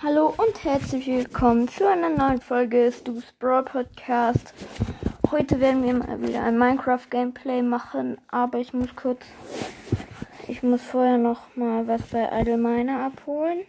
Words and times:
Hallo 0.00 0.32
und 0.36 0.62
herzlich 0.62 1.08
willkommen 1.08 1.66
zu 1.66 1.88
einer 1.88 2.08
neuen 2.08 2.40
Folge 2.40 2.92
Stu's 2.92 3.32
Brawl 3.40 3.64
Podcast. 3.64 4.54
Heute 5.32 5.58
werden 5.58 5.82
wir 5.82 5.94
mal 5.94 6.22
wieder 6.22 6.44
ein 6.44 6.56
Minecraft 6.56 7.10
Gameplay 7.10 7.62
machen, 7.62 8.16
aber 8.28 8.60
ich 8.60 8.72
muss 8.72 8.94
kurz, 8.94 9.22
ich 10.46 10.62
muss 10.62 10.82
vorher 10.82 11.18
noch 11.18 11.56
mal 11.56 11.88
was 11.88 12.02
bei 12.02 12.28
Idle 12.32 12.58
Miner 12.58 13.06
abholen. 13.06 13.62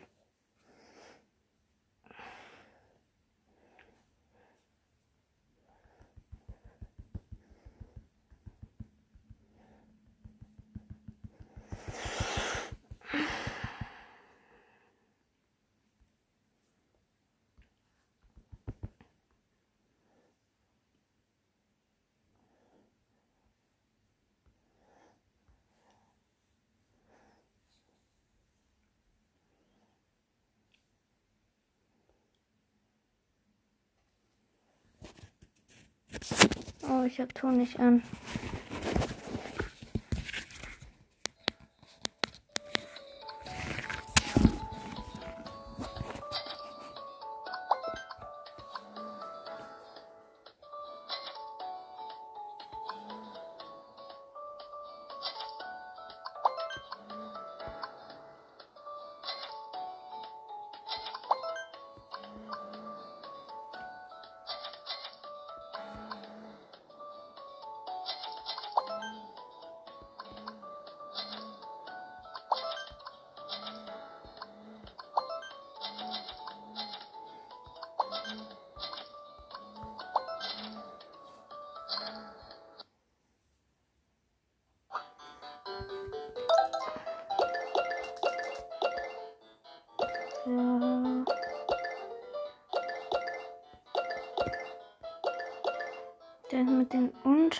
Ich 37.05 37.19
hab 37.19 37.33
Ton 37.35 37.57
nicht 37.57 37.79
an. 37.79 38.01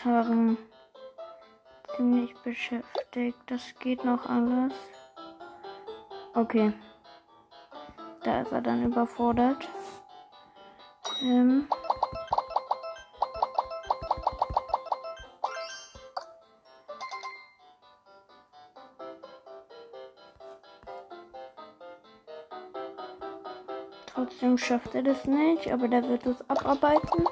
Unteren 0.05 0.57
ziemlich 1.95 2.33
beschäftigt. 2.43 3.37
Das 3.47 3.61
geht 3.79 4.03
noch 4.05 4.25
alles. 4.27 4.73
Okay. 6.33 6.73
Da 8.23 8.41
ist 8.41 8.51
er 8.51 8.61
dann 8.61 8.85
überfordert. 8.85 9.67
Ähm. 11.21 11.67
Trotzdem 24.05 24.57
schafft 24.57 24.95
er 24.95 25.03
das 25.03 25.25
nicht, 25.25 25.71
aber 25.71 25.87
der 25.87 26.07
wird 26.07 26.25
es 26.25 26.49
abarbeiten. 26.49 27.25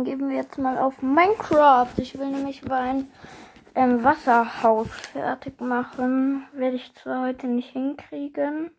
Dann 0.00 0.06
geben 0.06 0.30
wir 0.30 0.36
jetzt 0.36 0.56
mal 0.56 0.78
auf 0.78 1.02
Minecraft. 1.02 1.92
Ich 1.98 2.18
will 2.18 2.30
nämlich 2.30 2.64
mein 2.64 3.10
ähm, 3.74 4.02
Wasserhaus 4.02 4.88
fertig 4.88 5.60
machen. 5.60 6.46
Werde 6.54 6.76
ich 6.76 6.94
zwar 6.94 7.26
heute 7.26 7.46
nicht 7.48 7.68
hinkriegen. 7.68 8.70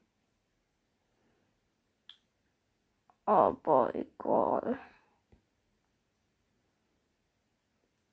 Aber 3.28 3.94
egal. 3.94 4.80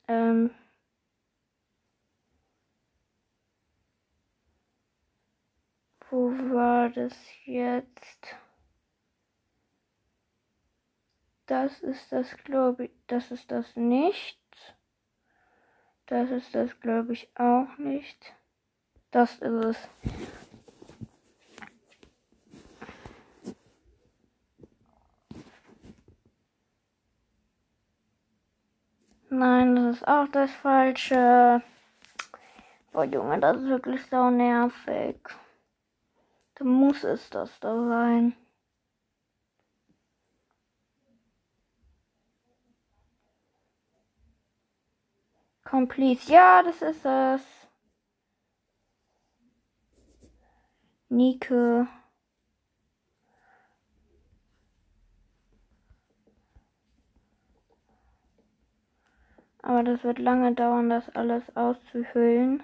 Ähm. 0.07 0.51
Wo 6.11 6.31
war 6.53 6.91
das 6.91 7.15
jetzt? 7.47 8.37
Das 11.49 11.81
ist 11.81 12.13
das, 12.13 12.37
glaube 12.45 12.85
ich. 12.85 12.91
Das 13.07 13.31
ist 13.31 13.51
das 13.51 13.75
nicht. 13.75 14.39
Das 16.05 16.31
ist 16.31 16.55
das, 16.55 16.79
glaube 16.79 17.15
ich, 17.15 17.31
auch 17.37 17.79
nicht. 17.79 18.35
Das 19.11 19.39
ist 19.39 19.65
es. 19.65 19.89
Nein, 29.31 29.77
das 29.77 29.97
ist 29.97 30.07
auch 30.07 30.29
das 30.29 30.51
Falsche. 30.51 31.63
Boah, 32.93 33.05
Junge, 33.05 33.41
das 33.41 33.57
ist 33.57 33.69
wirklich 33.69 34.05
so 34.05 34.29
nervig. 34.29 35.17
Da 36.57 36.65
muss 36.65 37.05
es 37.05 37.31
das 37.31 37.59
da 37.61 37.75
sein. 37.89 38.37
Complete. 45.69 46.33
Ja, 46.33 46.63
das 46.63 46.81
ist 46.81 47.05
es. 47.05 47.43
Nike. 51.11 51.87
Aber 59.61 59.83
das 59.83 60.03
wird 60.05 60.19
lange 60.19 60.55
dauern, 60.55 60.89
das 60.89 61.15
alles 61.15 61.43
auszuhüllen. 61.55 62.63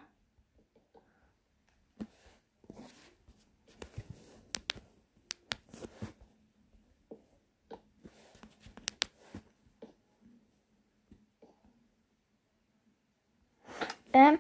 Ähm. 14.15 14.39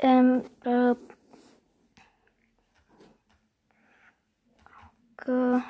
Ähm, 0.00 0.44
äh, 0.64 0.94
ge 5.24 5.60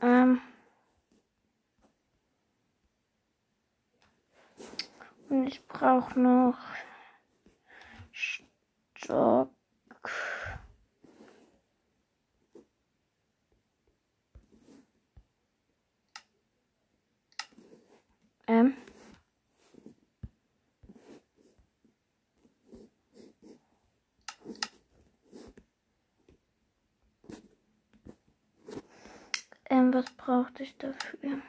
Ähm. 0.00 0.40
Und 5.28 5.46
ich 5.46 5.66
brauche 5.66 6.18
noch 6.18 6.58
Stock. 8.12 9.50
Ähm. 18.46 18.76
Ähm, 29.70 29.92
was 29.92 30.10
brauchte 30.12 30.62
ich 30.62 30.76
dafür? 30.78 31.42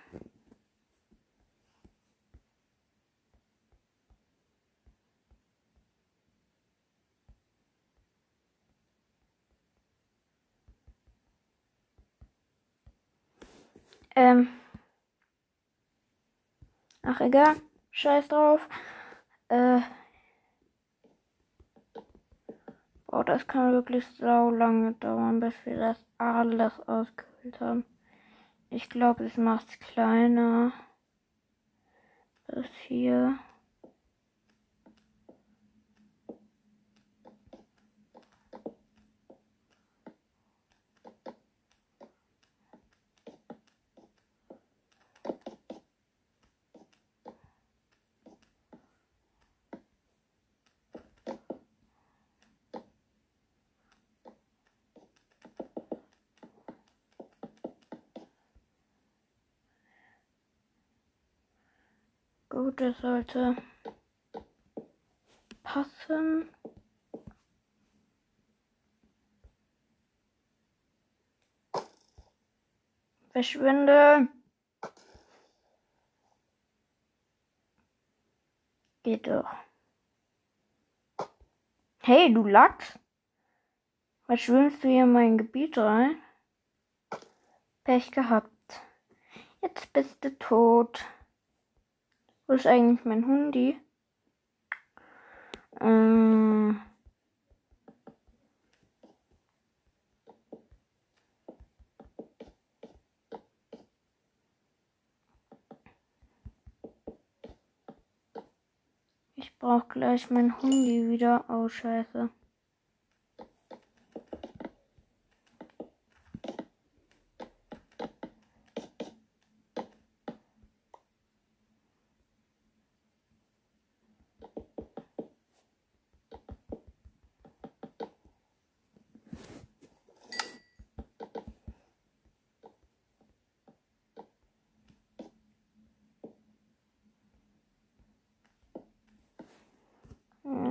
Ähm. 14.16 14.50
Ach, 17.04 17.22
egal. 17.22 17.56
Scheiß 17.92 18.28
drauf. 18.28 18.68
Äh. 19.48 19.80
Boah, 23.08 23.24
das 23.24 23.48
kann 23.48 23.72
wirklich 23.74 24.06
so 24.08 24.50
lange 24.52 24.94
dauern, 24.94 25.40
bis 25.40 25.54
wir 25.66 25.78
das 25.78 26.06
alles 26.18 26.80
ausgefüllt 26.88 27.60
haben. 27.60 27.86
Ich 28.72 28.90
glaube, 28.90 29.26
es 29.26 29.36
macht 29.38 29.68
es 29.70 29.80
kleiner. 29.80 30.72
Bis 32.48 32.68
hier. 32.88 33.40
Gut, 62.50 62.69
das 62.80 62.98
sollte 63.00 63.58
passen. 65.64 66.50
Verschwinde. 73.32 74.30
Geht 79.04 79.28
doch. 79.28 79.50
Hey, 82.00 82.34
du 82.34 82.46
Lachs. 82.46 82.98
Was 84.28 84.40
schwimmst 84.40 84.84
du 84.84 84.88
hier 84.88 85.04
in 85.04 85.12
mein 85.12 85.38
Gebiet 85.38 85.78
rein? 85.78 86.16
Pech 87.84 88.12
gehabt. 88.12 88.82
Jetzt 89.62 89.92
bist 89.92 90.24
du 90.24 90.38
tot. 90.38 91.06
Wo 92.50 92.56
ist 92.56 92.66
eigentlich 92.66 93.06
mein 93.06 93.28
Hundi? 93.28 93.80
Ähm. 95.80 96.82
Ich 109.36 109.56
brauche 109.60 109.88
gleich 109.90 110.32
mein 110.32 110.60
Hundi 110.60 111.08
wieder. 111.08 111.46
Oh, 111.50 111.70
scheiße. 111.70 112.32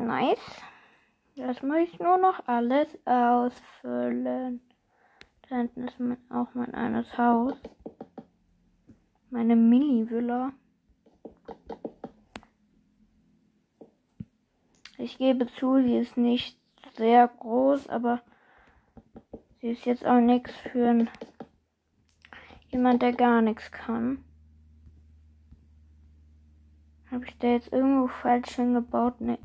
Nice. 0.09 0.39
Jetzt 1.35 1.63
muss 1.63 1.88
nur 2.01 2.19
noch 2.19 2.47
alles 2.47 2.89
ausfüllen. 3.05 4.61
Da 5.49 5.57
hinten 5.57 5.89
ist 5.89 5.99
mein, 5.99 6.19
auch 6.31 6.55
mein 6.55 6.75
eines 6.75 7.17
Haus. 7.17 7.55
Meine 9.31 9.57
Mini-Villa. 9.57 10.53
Ich 14.99 15.17
gebe 15.19 15.47
zu, 15.47 15.81
sie 15.83 15.97
ist 15.97 16.17
nicht 16.17 16.59
sehr 16.97 17.29
groß, 17.29 17.89
aber 17.89 18.21
sie 19.61 19.69
ist 19.69 19.85
jetzt 19.85 20.05
auch 20.05 20.21
nichts 20.21 20.53
für 20.73 21.07
jemand, 22.69 23.03
der 23.03 23.13
gar 23.13 23.41
nichts 23.41 23.71
kann. 23.71 24.25
Habe 27.11 27.25
ich 27.25 27.39
da 27.39 27.47
jetzt 27.47 27.73
irgendwo 27.73 28.09
falsch 28.09 28.57
hingebaut? 28.57 29.21
Nee. 29.21 29.39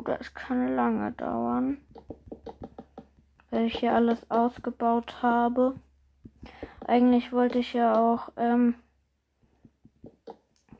Das 0.00 0.34
kann 0.34 0.74
lange 0.74 1.12
dauern. 1.12 1.78
Weil 3.50 3.66
ich 3.66 3.78
hier 3.78 3.94
alles 3.94 4.30
ausgebaut 4.30 5.22
habe. 5.22 5.74
Eigentlich 6.86 7.32
wollte 7.32 7.58
ich 7.58 7.72
ja 7.72 7.96
auch, 7.96 8.30
ähm, 8.36 8.74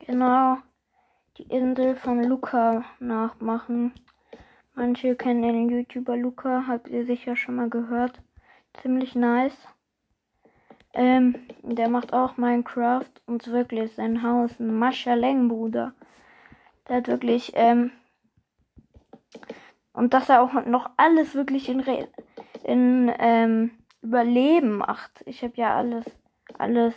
genau, 0.05 0.57
die 1.37 1.43
Insel 1.43 1.95
von 1.95 2.23
Luca 2.23 2.83
nachmachen. 2.99 3.93
Manche 4.73 5.15
kennen 5.15 5.41
den 5.41 5.69
YouTuber 5.69 6.15
Luca, 6.15 6.65
habt 6.67 6.87
ihr 6.87 7.05
sicher 7.05 7.35
schon 7.35 7.55
mal 7.55 7.69
gehört 7.69 8.21
ziemlich 8.81 9.15
nice. 9.15 9.57
Ähm, 10.93 11.35
der 11.61 11.89
macht 11.89 12.13
auch 12.13 12.37
Minecraft 12.37 13.09
und 13.25 13.47
wirklich 13.47 13.93
sein 13.93 14.23
Haus 14.23 14.59
ein 14.59 14.77
Maschaleng, 14.77 15.47
Bruder. 15.47 15.93
Der 16.87 16.97
hat 16.97 17.07
wirklich, 17.07 17.51
ähm, 17.55 17.91
und 19.93 20.13
dass 20.13 20.29
er 20.29 20.41
auch 20.41 20.53
noch 20.65 20.91
alles 20.97 21.33
wirklich 21.35 21.69
in, 21.69 21.79
Re 21.79 22.07
in 22.63 23.11
ähm, 23.19 23.71
Überleben 24.01 24.77
macht. 24.77 25.23
Ich 25.25 25.43
habe 25.43 25.53
ja 25.55 25.75
alles, 25.75 26.05
alles, 26.57 26.93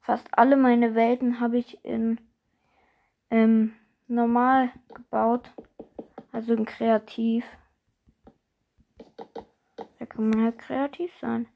fast 0.00 0.26
alle 0.36 0.56
meine 0.56 0.94
Welten 0.94 1.40
habe 1.40 1.58
ich 1.58 1.84
in 1.84 2.20
ähm, 3.30 3.74
normal 4.08 4.70
gebaut. 4.92 5.50
Also 6.32 6.54
in 6.54 6.64
kreativ. 6.64 7.44
Da 9.98 10.06
kann 10.06 10.30
man 10.30 10.42
halt 10.42 10.58
kreativ 10.58 11.12
sein. 11.20 11.46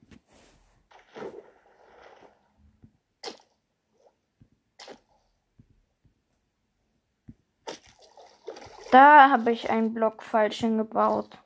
Da 8.90 9.28
habe 9.28 9.52
ich 9.52 9.68
einen 9.68 9.92
Block 9.92 10.22
falsch 10.22 10.60
hingebaut. 10.60 11.38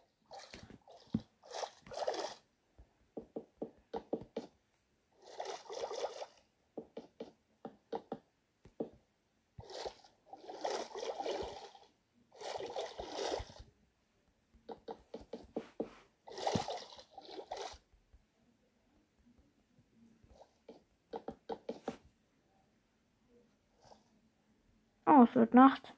Oh, 25.07 25.25
es 25.29 25.35
wird 25.35 25.55
Nacht 25.55 25.92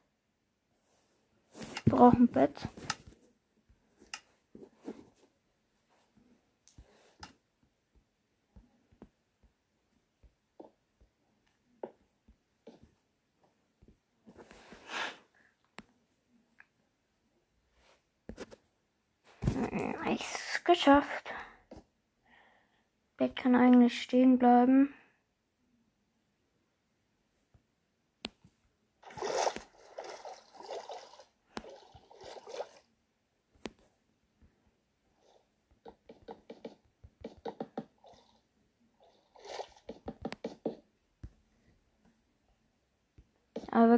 brauche 2.04 2.16
ein 2.18 2.28
Bett. 2.28 2.68
Hm, 19.46 19.94
geschafft. 20.64 21.32
Bett 23.16 23.34
kann 23.34 23.54
eigentlich 23.54 24.02
stehen 24.02 24.38
bleiben. 24.38 24.92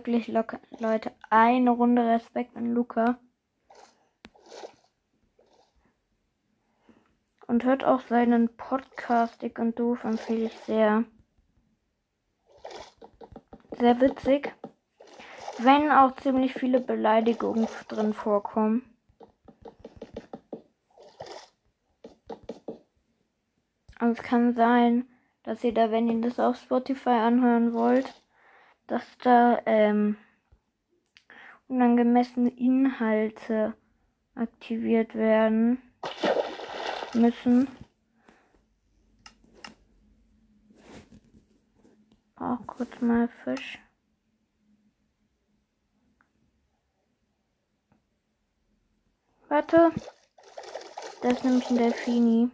Wirklich 0.06 0.28
locker, 0.28 0.60
Leute, 0.78 1.10
eine 1.30 1.70
Runde 1.70 2.06
Respekt 2.06 2.56
an 2.56 2.72
Luca. 2.72 3.18
Und 7.48 7.64
hört 7.64 7.84
auch 7.84 8.00
seinen 8.00 8.56
Podcast 8.56 9.42
Dick 9.42 9.58
und 9.58 9.78
Doof 9.78 10.04
empfehle 10.04 10.46
ich 10.46 10.52
sehr. 10.60 11.04
Sehr 13.78 14.00
witzig. 14.00 14.52
Wenn 15.58 15.90
auch 15.90 16.14
ziemlich 16.16 16.54
viele 16.54 16.80
Beleidigungen 16.80 17.66
drin 17.88 18.12
vorkommen. 18.12 18.84
Und 24.00 24.10
es 24.10 24.22
kann 24.22 24.54
sein, 24.54 25.08
dass 25.42 25.64
ihr 25.64 25.74
da, 25.74 25.90
wenn 25.90 26.08
ihr 26.08 26.20
das 26.20 26.38
auf 26.38 26.56
Spotify 26.56 27.10
anhören 27.10 27.72
wollt, 27.72 28.12
dass 28.86 29.04
da 29.18 29.60
ähm, 29.66 30.16
unangemessene 31.68 32.50
Inhalte 32.50 33.74
aktiviert 34.34 35.14
werden 35.14 35.82
müssen. 37.14 37.68
Auch 42.36 42.66
kurz 42.66 43.00
mal 43.00 43.28
Fisch. 43.44 43.78
Warte. 49.48 49.92
Das 51.22 51.32
ist 51.32 51.44
nämlich 51.44 51.70
ein 51.70 51.78
Delfini. 51.78 52.50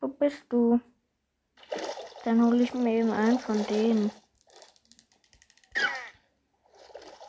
Wo 0.00 0.08
bist 0.08 0.44
du? 0.48 0.80
Dann 2.26 2.44
hole 2.44 2.60
ich 2.60 2.74
mir 2.74 2.90
eben 2.90 3.12
einen 3.12 3.38
von 3.38 3.64
denen. 3.66 4.10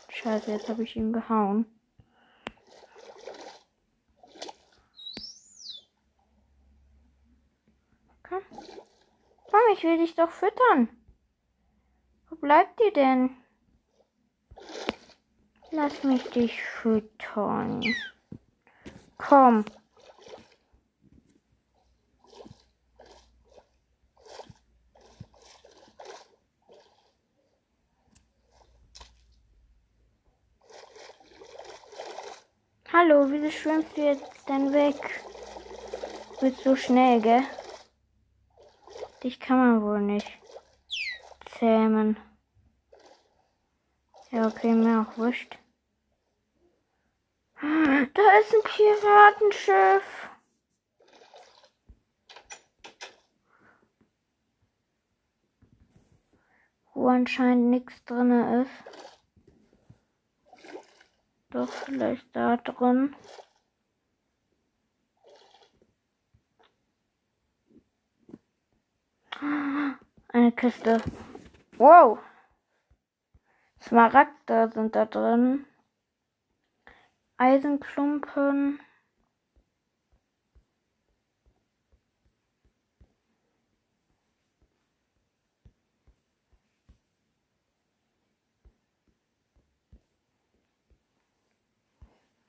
Scheiße, 0.10 0.52
jetzt 0.52 0.68
habe 0.70 0.82
ich 0.82 0.96
ihn 0.96 1.14
gehauen. 1.14 1.68
Komm. 8.28 8.42
Komm, 9.52 9.62
ich 9.74 9.84
will 9.84 10.00
dich 10.00 10.16
doch 10.16 10.32
füttern. 10.32 10.90
Wo 12.32 12.36
bleibt 12.38 12.82
ihr 12.82 12.92
denn? 12.92 13.38
Lass 15.70 16.04
mich 16.04 16.24
dich 16.32 16.64
füttern. 16.64 17.84
Komm. 19.20 19.64
Hallo, 33.00 33.30
wieso 33.30 33.52
schwimmst 33.52 33.96
du 33.96 34.02
jetzt 34.02 34.50
denn 34.50 34.74
weg? 34.74 35.24
Du 36.40 36.50
bist 36.50 36.64
so 36.64 36.76
schnell, 36.76 37.22
gell? 37.22 37.44
Dich 39.22 39.40
kann 39.40 39.60
man 39.60 39.84
wohl 39.84 40.02
nicht 40.02 40.28
zähmen. 41.60 42.18
Ja, 44.32 44.48
okay, 44.48 44.74
mir 44.74 45.02
auch 45.02 45.16
wurscht. 45.16 45.60
Da 47.62 48.40
ist 48.40 48.56
ein 48.56 48.64
Piratenschiff. 48.64 50.30
Wo 56.96 57.10
anscheinend 57.10 57.70
nichts 57.70 58.04
drin 58.06 58.32
ist. 58.64 59.07
Doch 61.58 61.70
vielleicht 61.70 62.36
da 62.36 62.58
drin. 62.58 63.16
Eine 70.28 70.52
Kiste. 70.52 71.02
Wow. 71.80 72.20
Smaragde 73.82 74.70
sind 74.72 74.96
da 74.96 75.06
drin. 75.06 75.66
Eisenklumpen. 77.38 78.80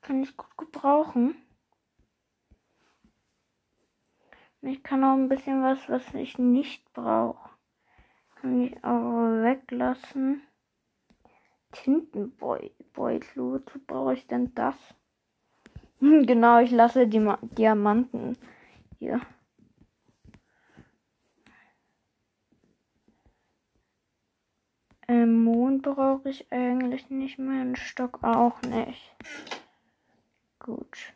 Kann 0.09 0.23
ich 0.23 0.35
gut 0.35 0.57
gebrauchen. 0.57 1.35
Ich 4.61 4.81
kann 4.81 5.03
auch 5.03 5.13
ein 5.13 5.29
bisschen 5.29 5.61
was, 5.61 5.87
was 5.87 6.15
ich 6.15 6.39
nicht 6.39 6.91
brauche. 6.93 7.51
Kann 8.37 8.63
ich 8.63 8.83
auch 8.83 9.43
weglassen. 9.43 10.41
Tintenbeutel. 11.73 12.73
Wozu 13.35 13.77
brauche 13.85 14.15
ich 14.15 14.25
denn 14.25 14.51
das? 14.55 14.73
genau, 15.99 16.57
ich 16.57 16.71
lasse 16.71 17.07
die 17.07 17.19
Ma 17.19 17.37
Diamanten 17.43 18.35
hier. 18.97 19.21
Ähm, 25.07 25.43
Mond 25.43 25.83
brauche 25.83 26.29
ich 26.29 26.51
eigentlich 26.51 27.11
nicht 27.11 27.37
mehr, 27.37 27.61
einen 27.61 27.75
Stock 27.75 28.23
auch 28.23 28.59
nicht. 28.63 29.15
Gut. 30.69 31.13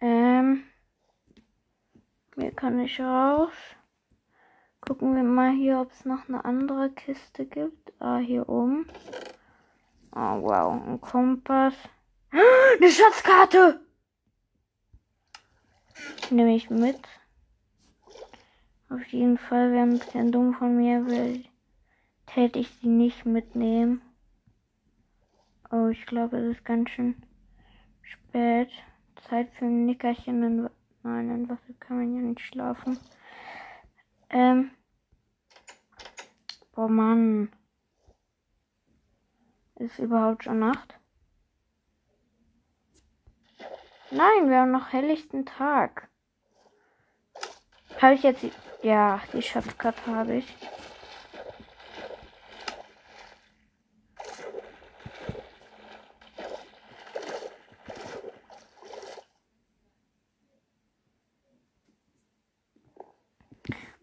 Ähm, 0.00 0.64
hier 2.34 2.50
kann 2.50 2.80
ich 2.80 2.98
raus. 2.98 3.52
Gucken 4.80 5.14
wir 5.14 5.22
mal 5.22 5.52
hier, 5.52 5.78
ob 5.78 5.92
es 5.92 6.04
noch 6.04 6.28
eine 6.28 6.44
andere 6.44 6.90
Kiste 6.90 7.46
gibt. 7.46 7.92
Ah, 8.00 8.18
hier 8.18 8.48
oben. 8.48 8.88
Oh, 10.10 10.42
wow. 10.42 10.82
Ein 10.84 11.00
Kompass. 11.00 11.74
Eine 12.32 12.90
Schatzkarte! 12.90 13.91
Nehme 16.30 16.54
ich 16.54 16.70
mit. 16.70 17.00
Auf 18.88 19.04
jeden 19.08 19.38
Fall 19.38 19.72
wäre 19.72 19.82
ein 19.82 19.98
bisschen 19.98 20.32
dumm 20.32 20.54
von 20.54 20.76
mir, 20.76 21.06
weil 21.06 21.44
täte 22.26 22.58
ich 22.58 22.68
sie 22.80 22.88
nicht 22.88 23.24
mitnehmen. 23.24 24.02
Oh, 25.70 25.88
ich 25.88 26.04
glaube, 26.06 26.36
es 26.38 26.56
ist 26.56 26.64
ganz 26.64 26.90
schön 26.90 27.14
spät. 28.02 28.70
Zeit 29.28 29.50
für 29.54 29.64
ein 29.64 29.86
Nickerchen. 29.86 30.68
Nein, 31.02 31.30
in 31.30 31.48
Wasser 31.48 31.72
kann 31.80 31.96
man 31.96 32.14
ja 32.14 32.20
nicht 32.20 32.40
schlafen. 32.40 32.98
Ähm. 34.30 34.70
Boah, 36.74 36.88
Mann. 36.88 37.50
Ist 39.76 39.98
überhaupt 39.98 40.44
schon 40.44 40.58
Nacht? 40.58 40.98
Nein, 44.14 44.50
wir 44.50 44.58
haben 44.58 44.72
noch 44.72 44.92
helllichten 44.92 45.46
Tag. 45.46 46.10
Habe 47.98 48.12
ich 48.12 48.22
jetzt. 48.22 48.42
Die, 48.42 48.52
ja, 48.82 49.22
die 49.32 49.40
Schatzkarte 49.40 50.04
habe 50.04 50.34
ich. 50.34 50.54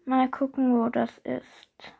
Mal 0.04 0.28
gucken, 0.28 0.76
wo 0.76 0.88
das 0.88 1.16
ist. 1.18 1.94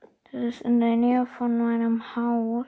Das 0.00 0.42
ist 0.42 0.62
in 0.62 0.80
der 0.80 0.96
Nähe 0.96 1.26
von 1.26 1.58
meinem 1.58 2.16
Haus. 2.16 2.66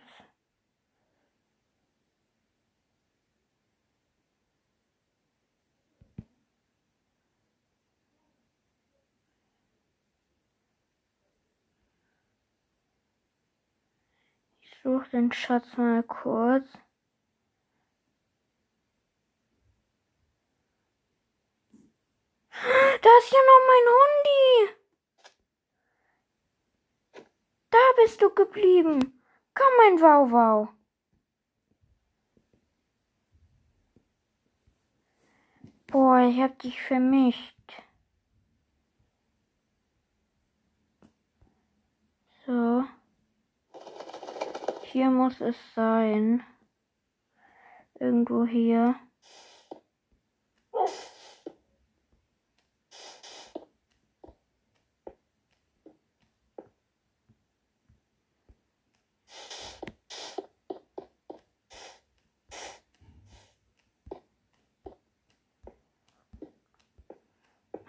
Den 15.12 15.32
Schatz 15.32 15.76
mal 15.76 16.02
kurz. 16.02 16.66
Da 23.02 23.10
ist 23.18 23.32
ja 23.32 23.38
noch 23.38 23.62
mein 23.66 23.86
Hundi. 23.96 24.74
Da 27.70 27.78
bist 27.96 28.20
du 28.20 28.34
geblieben. 28.34 29.22
Komm, 29.54 29.72
mein 29.78 30.00
Wauwau. 30.00 30.68
Boah, 35.86 36.20
ich 36.20 36.40
hab 36.40 36.58
dich 36.58 36.80
vermischt. 36.80 37.56
So. 42.46 42.84
Hier 44.92 45.08
muss 45.08 45.40
es 45.40 45.54
sein. 45.76 46.42
Irgendwo 48.00 48.44
hier. 48.44 48.96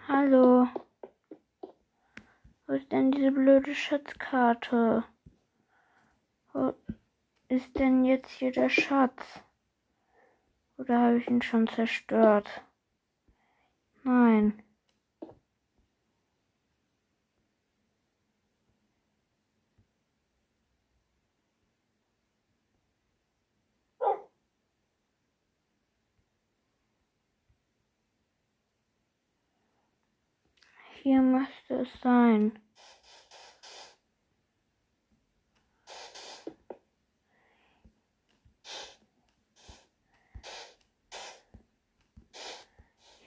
Hallo. 0.06 0.68
Wo 2.68 2.74
ist 2.74 2.92
denn 2.92 3.10
diese 3.10 3.32
blöde 3.32 3.74
Schatzkarte? 3.74 5.02
Wo 6.52 6.74
ist 7.52 7.78
denn 7.78 8.06
jetzt 8.06 8.30
hier 8.30 8.50
der 8.50 8.70
Schatz? 8.70 9.42
Oder 10.78 10.98
habe 10.98 11.18
ich 11.18 11.28
ihn 11.28 11.42
schon 11.42 11.68
zerstört? 11.68 12.48
Nein. 14.04 14.62
Hier 31.02 31.20
müsste 31.20 31.74
es 31.80 32.00
sein. 32.00 32.58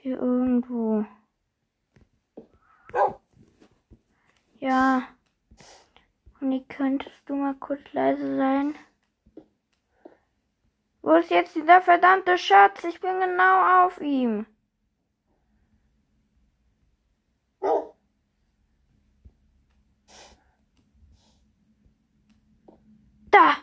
Hier 0.06 0.20
irgendwo. 0.20 1.04
Ja. 4.60 5.08
Und 6.40 6.70
könntest 6.70 7.28
du 7.28 7.34
mal 7.34 7.56
kurz 7.56 7.82
leise 7.92 8.38
sein? 8.38 8.76
Wo 11.02 11.14
ist 11.14 11.32
jetzt 11.32 11.56
dieser 11.56 11.82
verdammte 11.82 12.38
Schatz? 12.38 12.84
Ich 12.84 13.02
bin 13.02 13.20
genau 13.20 13.88
auf 13.88 14.00
ihm. 14.00 14.46
Da! 23.32 23.58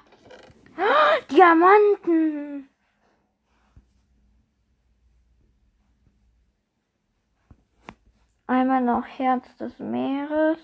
Oh, 0.76 1.24
Diamanten! 1.30 2.71
Einmal 8.52 8.82
noch 8.82 9.06
Herz 9.06 9.56
des 9.56 9.78
Meeres. 9.78 10.58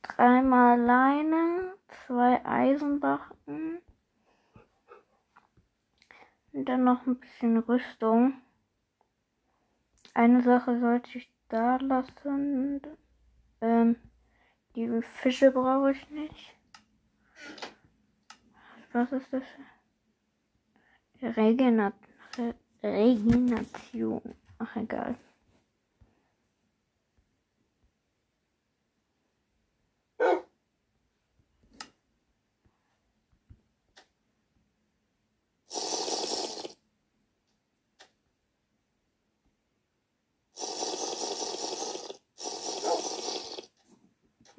Dreimal 0.00 0.78
Leine. 0.80 1.74
Zwei 2.06 2.40
Eisenbachen. 2.46 3.78
Und 6.52 6.64
dann 6.66 6.84
noch 6.84 7.04
ein 7.04 7.18
bisschen 7.18 7.58
Rüstung. 7.58 8.34
Eine 10.14 10.40
Sache 10.44 10.78
sollte 10.78 11.18
ich 11.18 11.28
da 11.48 11.78
lassen. 11.78 12.80
Ähm, 13.60 13.96
die 14.76 15.02
Fische 15.02 15.50
brauche 15.50 15.90
ich 15.90 16.10
nicht. 16.10 16.54
Was 18.92 19.10
ist 19.10 19.32
das? 19.32 19.42
Regenat 21.20 21.94
Re 22.38 22.54
Regeneration. 22.84 24.22
Ach, 24.58 24.76
egal. 24.76 25.16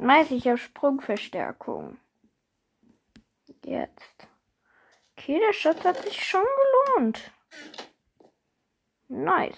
Nice, 0.08 0.32
ich 0.32 0.48
habe 0.48 0.58
Sprungverstärkung. 0.58 1.98
Jetzt. 3.66 4.28
Okay, 5.12 5.38
der 5.38 5.52
Schatz 5.52 5.84
hat 5.84 5.98
sich 5.98 6.26
schon 6.26 6.46
gelohnt. 6.96 7.30
Nice. 9.10 9.58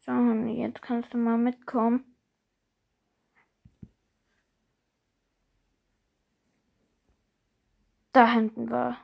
So, 0.00 0.10
jetzt 0.10 0.82
kannst 0.82 1.14
du 1.14 1.16
mal 1.16 1.38
mitkommen. 1.38 2.16
Da 8.12 8.32
hinten 8.32 8.68
war. 8.68 8.98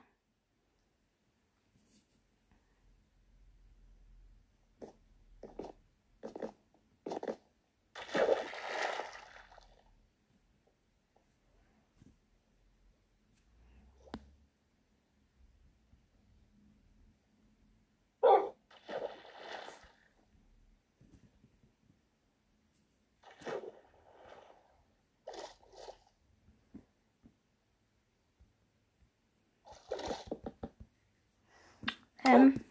Ähm. 32.28 32.67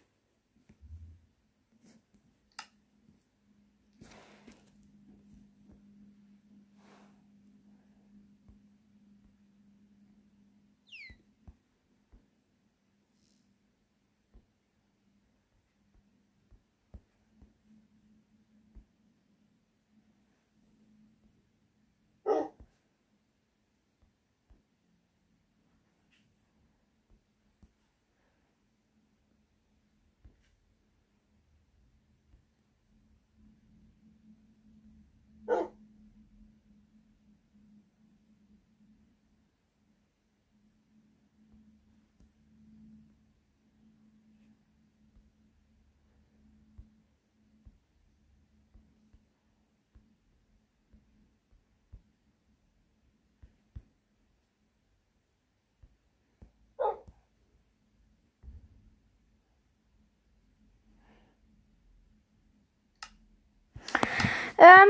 Ähm. 64.58 64.88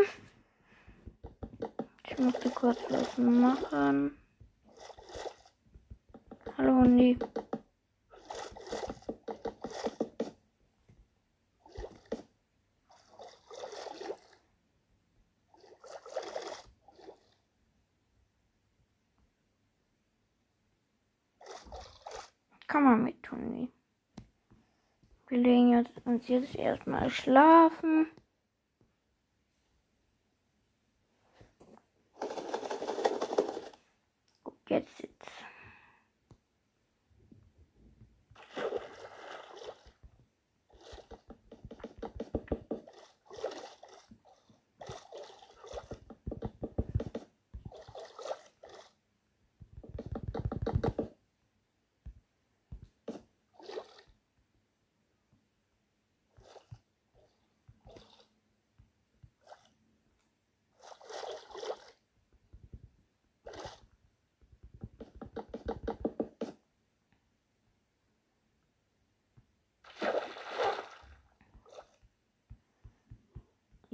Ich 2.07 2.19
musste 2.19 2.51
kurz 2.51 2.81
was 2.89 3.17
machen. 3.19 4.17
Hallo 6.57 6.73
Hundi. 6.73 7.19
Kann 22.67 22.85
man 22.85 23.05
mit 23.05 23.31
Hundi. 23.31 23.71
Wir 25.29 25.39
legen 25.39 25.73
jetzt, 25.73 26.07
uns 26.07 26.27
jetzt 26.29 26.55
erstmal 26.55 27.11
schlafen. 27.11 28.07
Jetzt 34.69 34.99
sitzt. 34.99 35.45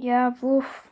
Ja, 0.05 0.31
wuff. 0.39 0.83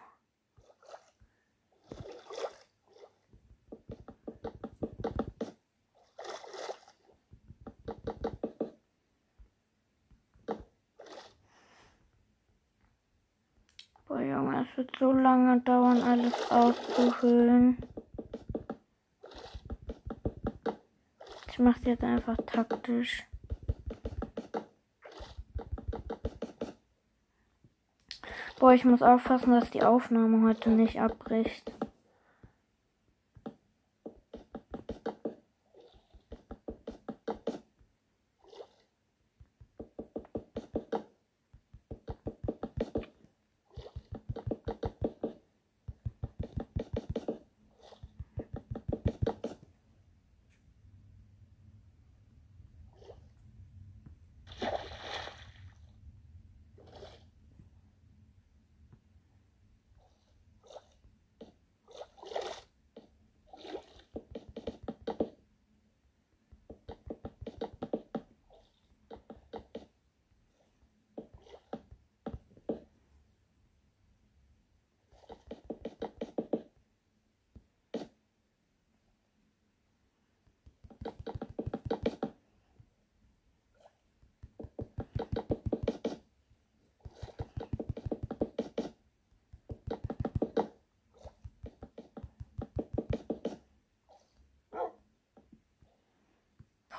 Boah, 14.08 14.20
Junge, 14.20 14.66
es 14.68 14.78
wird 14.78 14.90
so 14.98 15.12
lange 15.12 15.62
dauern, 15.62 16.02
alles 16.02 16.34
auszuhöhlen. 16.50 17.78
Ich 21.52 21.60
mach's 21.60 21.82
jetzt 21.86 22.04
einfach 22.04 22.38
taktisch. 22.48 23.24
Boah, 28.64 28.74
ich 28.74 28.86
muss 28.86 29.02
aufpassen, 29.02 29.52
dass 29.52 29.72
die 29.72 29.84
Aufnahme 29.84 30.48
heute 30.48 30.70
nicht 30.70 31.02
abbricht. 31.02 31.74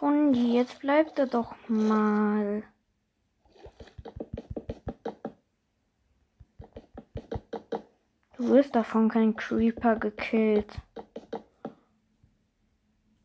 Hundi, 0.05 0.24
jetzt 0.35 0.81
bleibt 0.81 1.19
er 1.19 1.27
doch 1.27 1.55
mal. 1.69 2.63
Du 8.37 8.49
wirst 8.49 8.75
davon 8.75 9.09
kein 9.09 9.37
Creeper 9.37 9.97
gekillt. 9.97 10.81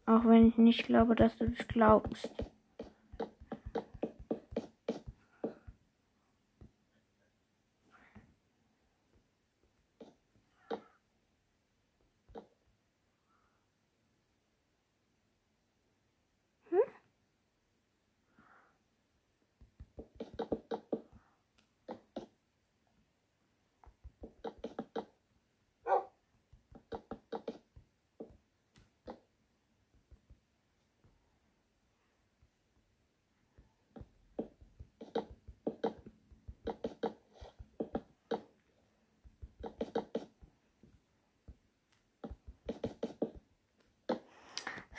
Auch 0.06 0.26
wenn 0.26 0.48
ich 0.48 0.58
nicht 0.58 0.86
glaube, 0.86 1.16
dass 1.16 1.36
du 1.38 1.50
das 1.50 1.68
glaubst. 1.68 2.32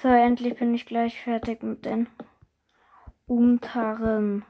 So, 0.03 0.09
endlich 0.09 0.59
bin 0.59 0.73
ich 0.73 0.87
gleich 0.87 1.21
fertig 1.21 1.63
mit 1.63 1.85
den 1.85 2.09
unteren. 3.27 4.47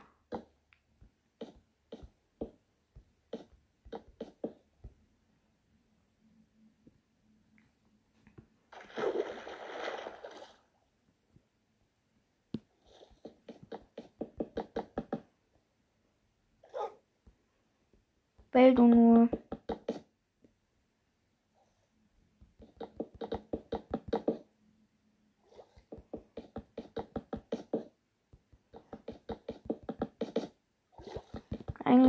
Bell 18.52 18.74
du 18.76 18.86
nur. 18.86 19.28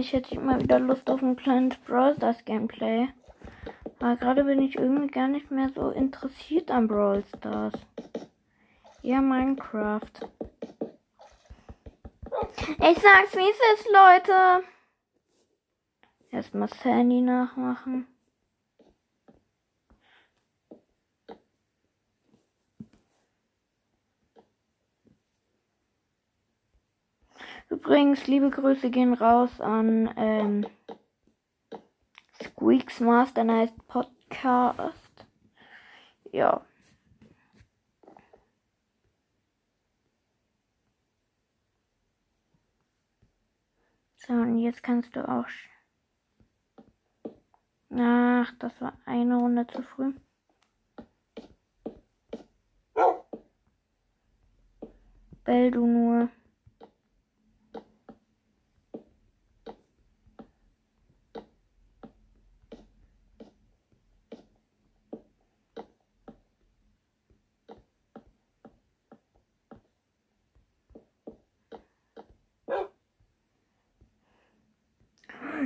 Eigentlich 0.02 0.14
hätte 0.14 0.34
ich 0.34 0.42
mal 0.42 0.60
wieder 0.60 0.80
Lust 0.80 1.08
auf 1.12 1.22
ein 1.22 1.36
kleines 1.36 1.78
Brawl 1.78 2.16
Stars 2.16 2.44
Gameplay. 2.44 3.08
Aber 4.00 4.16
gerade 4.16 4.44
bin 4.46 4.60
ich 4.60 4.76
irgendwie 4.76 5.10
gar 5.10 5.28
nicht 5.28 5.52
mehr 5.52 5.70
so 5.76 5.92
interessiert 5.92 6.72
an 6.72 6.88
Brawl 6.88 7.24
Stars. 7.38 7.76
Ja, 9.04 9.22
Minecraft. 9.22 10.02
Ich 12.80 12.98
sag's 12.98 13.36
wie 13.36 13.48
es 13.48 13.80
ist, 13.80 13.88
Leute. 13.94 14.64
Erstmal 16.32 16.70
Sandy 16.70 17.22
nachmachen. 17.22 18.08
Übrigens, 28.12 28.28
liebe 28.28 28.50
Grüße 28.50 28.89
gehen 28.89 29.13
raus 29.13 29.62
an 29.62 30.13
ähm, 30.17 30.67
Squeaks 32.43 33.00
Master 33.00 33.45
Nice 33.45 33.71
Podcast. 33.88 35.26
ja. 36.34 36.62
So, 44.17 44.34
und 44.34 44.60
jetzt 44.60 44.84
kannst 44.84 45.15
du 45.15 45.26
auch. 45.26 45.47
Ach, 47.95 48.52
das 48.60 48.82
war 48.82 48.91
eine 49.06 49.38
Runde 49.38 49.65
zu 49.67 49.84
früh. 49.84 50.13
Bell 55.45 55.71
du 55.71 55.88
nur. 55.88 56.30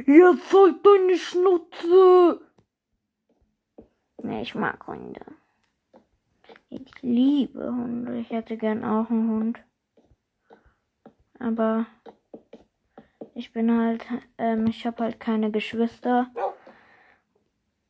Jetzt 0.06 0.54
halt 0.54 0.86
deine 0.86 1.18
Schnutze! 1.18 2.42
Ne, 4.24 4.42
ich 4.42 4.54
mag 4.54 4.86
Hunde. 4.88 5.22
Ich 6.70 7.02
liebe 7.02 7.66
Hunde. 7.66 8.18
Ich 8.18 8.30
hätte 8.30 8.58
gern 8.58 8.84
auch 8.84 9.10
einen 9.10 9.30
Hund. 9.30 9.60
Aber 11.40 11.86
ich 13.36 13.54
bin 13.54 13.72
halt, 13.72 14.06
ähm, 14.38 14.68
ich 14.68 14.86
habe 14.86 15.04
halt 15.04 15.20
keine 15.22 15.52
Geschwister. 15.52 16.28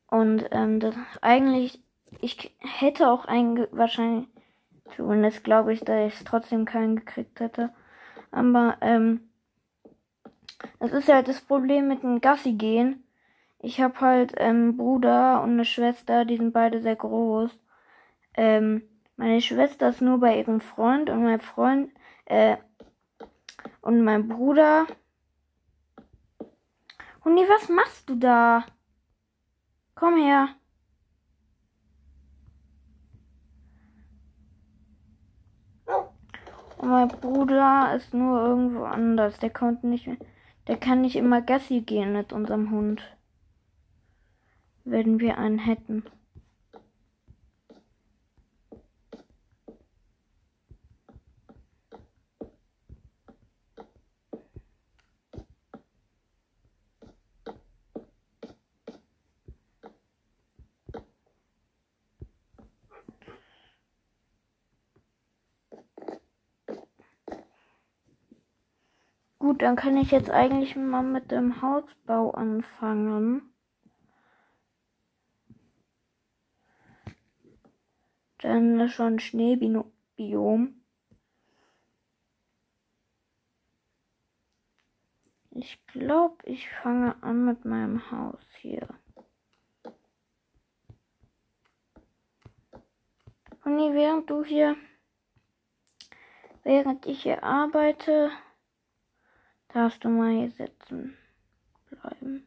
Und 0.06 0.46
ähm, 0.52 0.78
das 0.78 0.94
eigentlich, 1.22 1.82
ich 2.20 2.54
hätte 2.60 3.08
auch 3.08 3.24
einen, 3.24 3.66
wahrscheinlich, 3.72 4.28
zumindest 4.94 5.42
glaube 5.42 5.72
ich, 5.72 5.80
dass 5.80 6.12
ich 6.12 6.24
trotzdem 6.24 6.66
keinen 6.66 6.96
gekriegt 6.96 7.40
hätte. 7.40 7.74
Aber 8.30 8.76
ähm, 8.80 9.25
das 10.78 10.92
ist 10.92 11.08
halt 11.08 11.28
das 11.28 11.40
Problem 11.40 11.88
mit 11.88 12.02
dem 12.02 12.20
Gassi 12.20 12.52
gehen. 12.52 13.04
Ich 13.58 13.80
habe 13.80 14.00
halt 14.00 14.38
einen 14.38 14.76
Bruder 14.76 15.42
und 15.42 15.50
eine 15.50 15.64
Schwester, 15.64 16.24
die 16.24 16.36
sind 16.36 16.52
beide 16.52 16.80
sehr 16.80 16.96
groß. 16.96 17.50
Ähm, 18.34 18.82
meine 19.16 19.40
Schwester 19.40 19.88
ist 19.88 20.02
nur 20.02 20.20
bei 20.20 20.38
ihrem 20.38 20.60
Freund 20.60 21.10
und 21.10 21.22
mein 21.22 21.40
Freund, 21.40 21.90
äh, 22.26 22.56
und 23.80 24.02
mein 24.02 24.28
Bruder. 24.28 24.86
Huni, 27.24 27.42
was 27.48 27.68
machst 27.68 28.08
du 28.08 28.16
da? 28.16 28.64
Komm 29.94 30.16
her. 30.16 30.48
Und 36.78 36.88
mein 36.90 37.08
Bruder 37.08 37.94
ist 37.96 38.12
nur 38.12 38.40
irgendwo 38.40 38.84
anders. 38.84 39.38
Der 39.38 39.50
kommt 39.50 39.82
nicht 39.84 40.06
mehr. 40.06 40.18
Der 40.66 40.76
kann 40.76 41.00
nicht 41.00 41.16
immer 41.16 41.42
Gassi 41.42 41.80
gehen 41.80 42.12
mit 42.12 42.32
unserem 42.32 42.70
Hund. 42.70 43.02
Wenn 44.84 45.20
wir 45.20 45.38
einen 45.38 45.58
hätten. 45.58 46.04
Gut, 69.56 69.62
dann 69.62 69.76
kann 69.76 69.96
ich 69.96 70.10
jetzt 70.10 70.28
eigentlich 70.28 70.76
mal 70.76 71.02
mit 71.02 71.30
dem 71.30 71.62
Hausbau 71.62 72.32
anfangen. 72.32 73.54
Dann 78.36 78.78
ist 78.80 78.92
schon 78.92 79.18
Schneebiom. 79.18 80.84
Ich 85.52 85.86
glaube, 85.86 86.36
ich 86.44 86.68
fange 86.68 87.16
an 87.22 87.46
mit 87.46 87.64
meinem 87.64 88.10
Haus 88.10 88.44
hier. 88.58 88.86
Und 93.64 93.94
während 93.94 94.28
du 94.28 94.44
hier, 94.44 94.76
während 96.62 97.06
ich 97.06 97.22
hier 97.22 97.42
arbeite, 97.42 98.30
Darfst 99.68 100.04
du 100.04 100.08
mal 100.08 100.32
hier 100.32 100.50
sitzen 100.50 101.16
bleiben? 101.90 102.46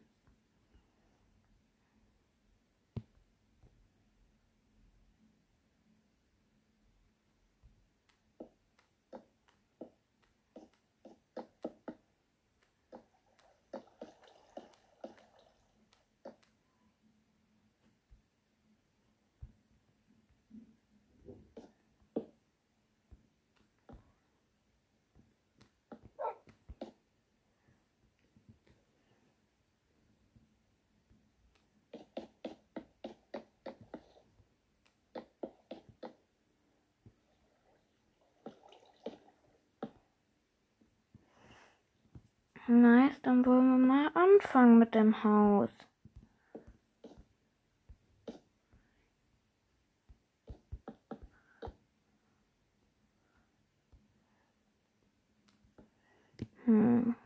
Nice, 42.70 43.20
dann 43.22 43.44
wollen 43.46 43.68
wir 43.68 43.84
mal 43.84 44.10
anfangen 44.14 44.78
mit 44.78 44.94
dem 44.94 45.24
Haus. 45.24 45.70
Hm. 56.64 57.16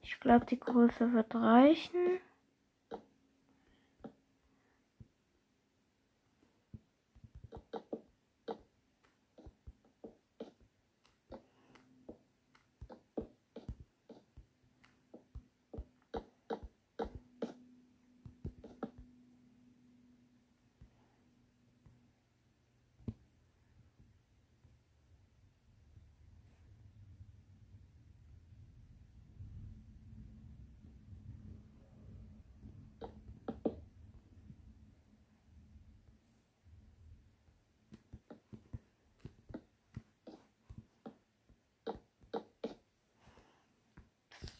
Ich 0.00 0.18
glaube, 0.20 0.46
die 0.46 0.58
Größe 0.58 1.12
wird 1.12 1.34
reichen. 1.34 2.20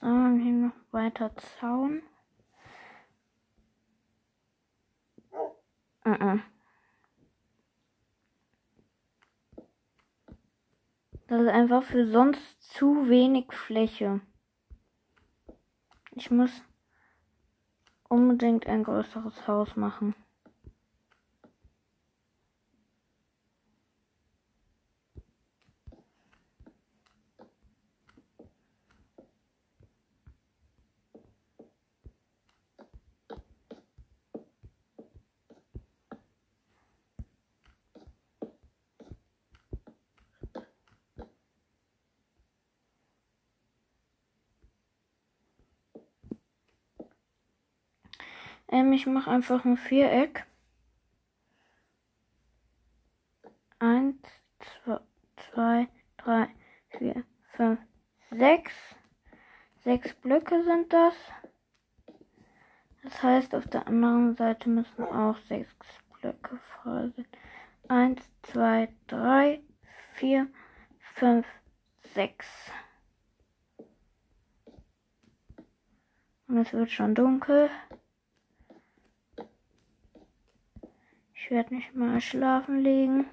Und 0.00 0.40
hier 0.40 0.52
noch 0.52 0.72
weiter 1.08 1.34
Zaun. 1.58 2.02
Uh 6.04 6.10
-uh. 6.10 6.40
Das 11.28 11.42
ist 11.42 11.48
einfach 11.48 11.82
für 11.82 12.06
sonst 12.06 12.62
zu 12.62 13.08
wenig 13.08 13.52
Fläche. 13.52 14.20
Ich 16.12 16.30
muss 16.30 16.50
unbedingt 18.08 18.66
ein 18.66 18.84
größeres 18.84 19.46
Haus 19.46 19.76
machen. 19.76 20.14
Ähm, 48.68 48.92
ich 48.92 49.06
mache 49.06 49.30
einfach 49.30 49.64
ein 49.64 49.76
Viereck. 49.76 50.46
Eins, 53.78 54.16
zwei, 54.58 55.00
zwei, 55.36 55.88
drei, 56.16 56.48
vier, 56.90 57.24
fünf, 57.52 57.80
sechs. 58.30 58.74
Sechs 59.84 60.12
Blöcke 60.14 60.62
sind 60.64 60.92
das. 60.92 61.14
Das 63.02 63.22
heißt, 63.22 63.54
auf 63.54 63.66
der 63.68 63.86
anderen 63.86 64.34
Seite 64.36 64.68
müssen 64.68 65.04
auch 65.04 65.38
sechs 65.48 65.74
Blöcke 66.20 66.58
frei 66.58 67.10
sein. 67.16 67.26
Eins, 67.88 68.20
zwei, 68.42 68.92
drei, 69.06 69.62
vier, 70.14 70.48
fünf, 71.14 71.46
sechs. 72.12 72.46
Und 76.48 76.58
es 76.58 76.72
wird 76.72 76.90
schon 76.90 77.14
dunkel. 77.14 77.70
Ich 81.48 81.52
werde 81.52 81.74
nicht 81.74 81.94
mal 81.94 82.20
schlafen 82.20 82.80
legen. 82.80 83.24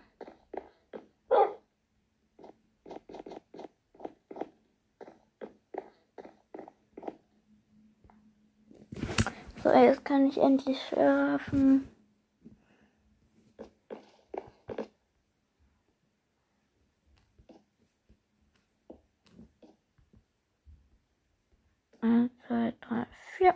So, 9.61 9.69
jetzt 9.69 10.05
kann 10.05 10.27
ich 10.27 10.37
endlich 10.37 10.81
schlafen. 10.83 11.89
Eins, 21.99 22.31
zwei, 22.47 22.73
drei, 22.79 23.07
vier. 23.35 23.55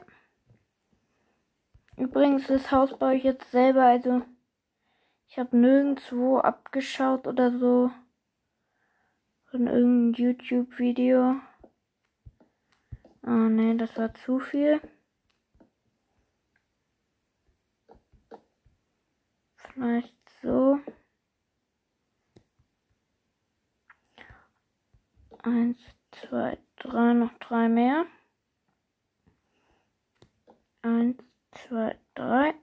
Übrigens, 1.95 2.48
das 2.48 2.69
Haus 2.74 3.00
baue 3.00 3.15
ich 3.15 3.24
jetzt 3.24 3.50
selber, 3.52 3.86
also 3.86 4.22
habe 5.39 5.58
nirgendwo 5.58 6.39
abgeschaut 6.39 7.25
oder 7.25 7.58
so 7.58 7.91
von 9.45 9.67
irgendeinem 9.67 10.13
YouTube-Video. 10.13 11.39
Oh 13.23 13.30
ne, 13.30 13.78
das 13.78 13.95
war 13.97 14.13
zu 14.13 14.39
viel. 14.39 14.82
Vielleicht 19.56 20.15
so. 20.41 20.80
Eins, 25.41 25.78
zwei, 26.12 26.58
drei, 26.75 27.13
noch 27.13 27.34
drei 27.39 27.69
mehr. 27.69 28.06
Eins, 30.82 31.17
zwei, 31.52 31.97
drei. 32.13 32.54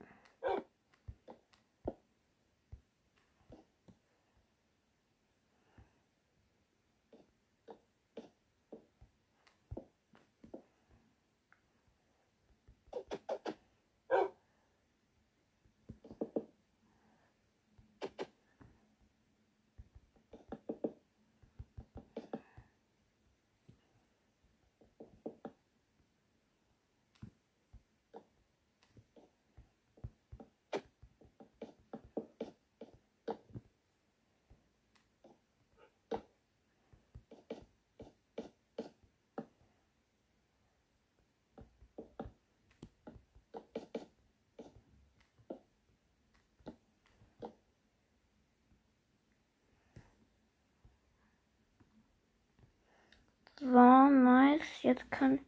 So, 53.58 53.66
nice. 53.66 54.82
Jetzt 54.82 55.10
kann. 55.10 55.38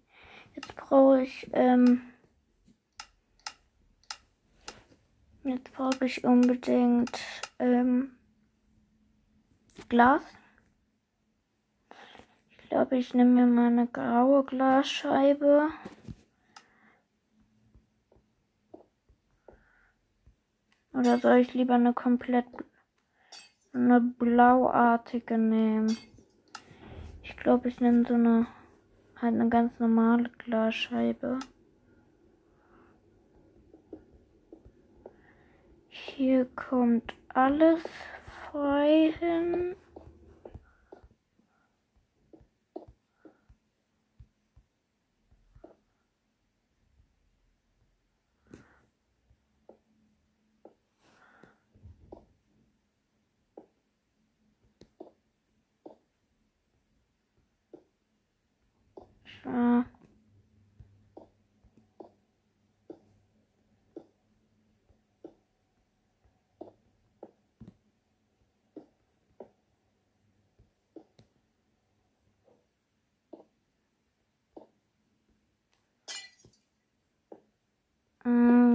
Jetzt 0.54 0.74
brauche 0.76 1.22
ich. 1.22 1.48
Ähm, 1.52 2.00
jetzt 5.44 5.72
brauche 5.72 6.06
ich 6.06 6.24
unbedingt 6.24 7.18
ähm, 7.58 8.16
Glas. 9.88 10.22
Ich 12.50 12.70
glaube, 12.70 12.96
ich 12.96 13.12
nehme 13.14 13.30
mir 13.30 13.46
mal 13.46 13.66
eine 13.66 13.86
graue 13.86 14.44
Glasscheibe. 14.44 15.68
Oder 20.92 21.18
soll 21.18 21.36
ich 21.38 21.54
lieber 21.54 21.74
eine 21.74 21.92
komplett 21.92 22.46
eine 23.72 24.00
blauartige 24.00 25.38
nehmen? 25.38 25.96
Ich 27.28 27.36
glaube, 27.36 27.68
ich 27.68 27.78
nehme 27.78 28.06
so 28.06 28.14
eine 28.14 28.46
halt 29.20 29.34
eine 29.34 29.48
ganz 29.50 29.78
normale 29.78 30.30
Glasscheibe. 30.38 31.38
Hier 35.88 36.46
kommt 36.56 37.14
alles 37.28 37.82
frei 38.50 39.12
hin. 39.18 39.76
Mm, 59.48 59.84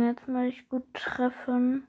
Jetzt 0.03 0.27
muss 0.27 0.43
ich 0.45 0.69
gut 0.69 0.83
treffen. 0.93 1.87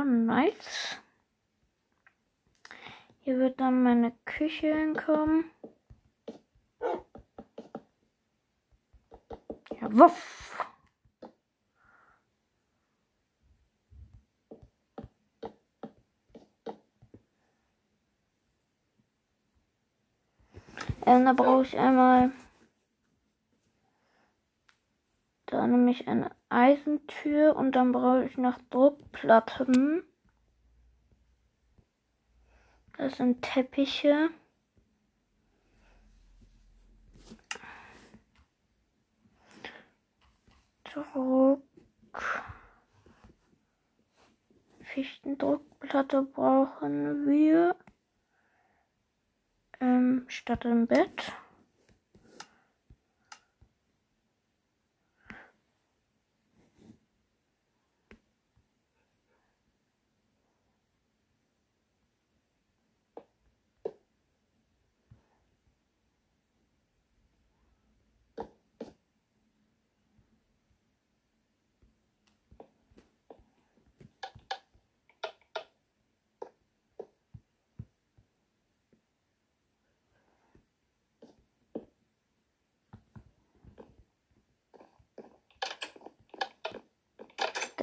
so 0.00 0.04
nice. 0.04 0.96
Hier 3.20 3.38
wird 3.38 3.60
dann 3.60 3.82
meine 3.82 4.12
Küche 4.24 4.74
hinkommen. 4.74 5.44
Ja, 9.80 9.92
wuff. 9.92 10.66
Ähm, 21.06 21.24
da 21.24 21.32
brauche 21.32 21.62
ich 21.62 21.76
einmal 21.78 22.30
da 25.52 25.66
nämlich 25.66 26.08
eine 26.08 26.30
Eisentür 26.48 27.56
und 27.56 27.72
dann 27.72 27.92
brauche 27.92 28.24
ich 28.24 28.38
noch 28.38 28.58
Druckplatten. 28.70 30.02
Das 32.96 33.16
sind 33.16 33.42
Teppiche. 33.42 34.30
Druck. 40.84 41.62
Fichtendruckplatte 44.82 46.22
brauchen 46.22 47.26
wir. 47.26 47.76
Ähm, 49.80 50.24
statt 50.28 50.64
im 50.64 50.86
Bett. 50.86 51.32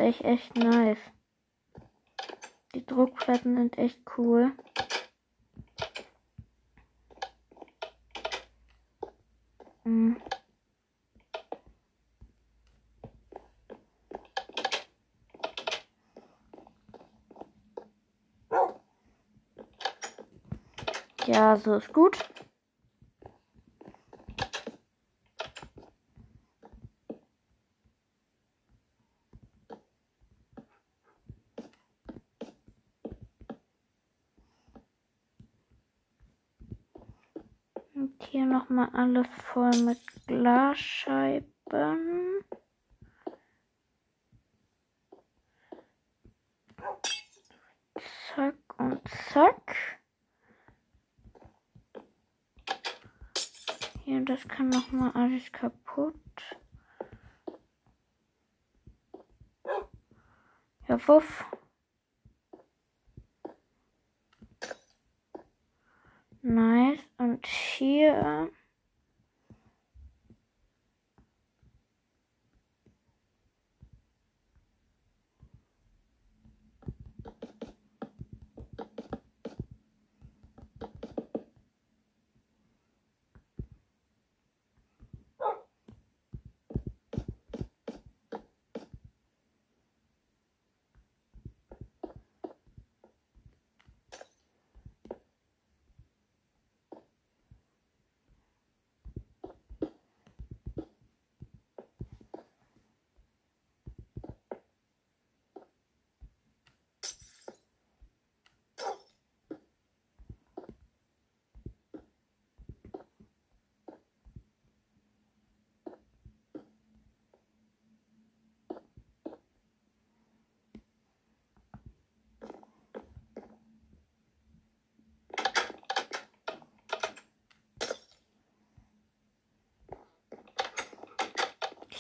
Echt, 0.08 0.22
echt 0.22 0.56
nice. 0.56 1.02
Die 2.74 2.86
Druckplatten 2.86 3.56
sind 3.56 3.78
echt 3.78 4.00
cool. 4.18 4.52
Mhm. 9.84 10.18
Ja, 21.26 21.58
so 21.58 21.76
ist 21.76 21.92
gut. 21.94 22.18
Hier 38.24 38.46
nochmal 38.46 38.90
alles 38.94 39.28
voll 39.54 39.76
mit 39.84 40.00
Glasscheiben. 40.28 41.46
Zack 48.36 48.56
und 48.78 49.02
zack. 49.32 50.00
Hier, 54.04 54.24
das 54.24 54.48
kann 54.48 54.70
nochmal 54.70 55.12
alles 55.14 55.52
kaputt. 55.52 56.16
Ja, 60.88 61.08
wuff. 61.08 61.46
Nice. 66.42 67.02
Und 67.18 67.46
hier. 67.46 68.50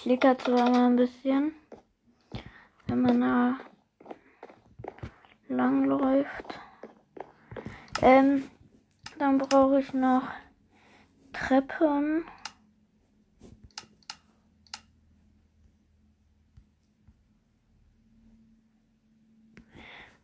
Klickert 0.07 0.43
zwar 0.43 0.69
mal 0.69 0.85
ein 0.85 0.95
bisschen, 0.95 1.51
wenn 2.87 3.01
man 3.01 3.19
da 3.19 3.59
lang 5.49 5.83
läuft. 5.83 6.61
Ähm, 8.01 8.49
dann 9.19 9.37
brauche 9.37 9.81
ich 9.81 9.93
noch 9.93 10.23
Treppen. 11.33 12.23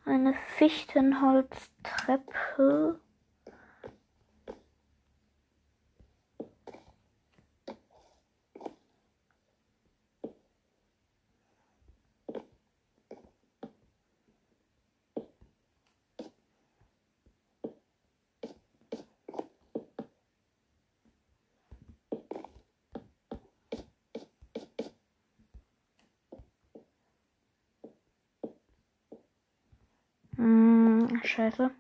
Eine 0.06 0.34
Fichtenholztreppe. 0.56 3.02
Scheiße. 31.24 31.72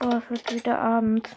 Oh, 0.00 0.10
es 0.10 0.30
wird 0.30 0.54
wieder 0.54 0.78
Abend. 0.78 1.28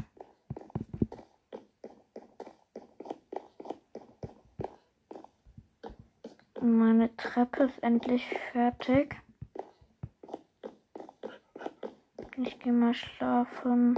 Meine 6.62 7.16
Treppe 7.18 7.64
ist 7.64 7.82
endlich 7.82 8.24
fertig. 8.52 9.16
Ich 12.38 12.60
gehe 12.60 12.72
mal 12.72 12.94
schlafen. 12.94 13.98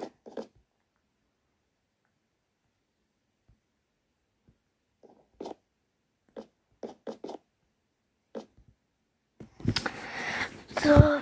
So. 10.82 11.22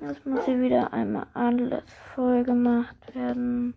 Jetzt 0.00 0.26
muss 0.26 0.44
hier 0.44 0.60
wieder 0.60 0.81
einmal 0.92 1.26
alles 1.34 1.82
voll 2.14 2.44
gemacht 2.44 3.14
werden. 3.14 3.74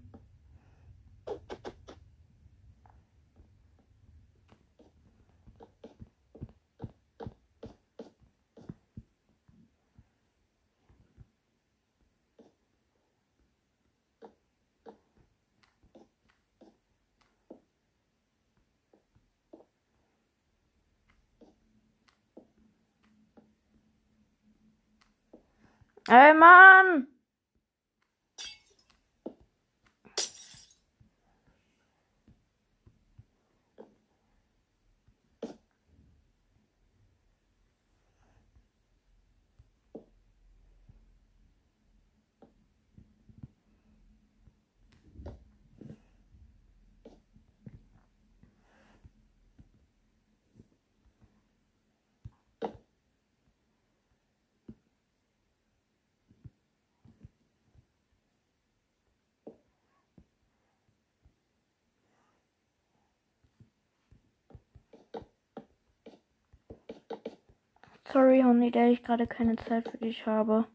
Ey, 26.07 26.33
Mann! 26.35 26.64
Sorry, 68.15 68.43
Honey, 68.43 68.71
da 68.71 68.87
ich 68.87 69.03
gerade 69.03 69.27
keine 69.27 69.57
Zeit 69.57 69.89
für 69.89 69.97
dich 69.97 70.25
habe. 70.25 70.69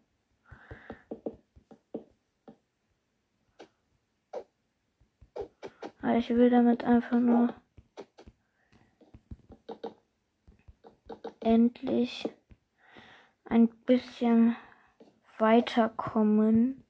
Aber 6.02 6.16
ich 6.18 6.28
will 6.28 6.50
damit 6.50 6.84
einfach 6.84 7.18
nur 7.18 7.54
endlich 11.40 12.28
ein 13.46 13.68
bisschen 13.86 14.54
weiterkommen. 15.38 16.84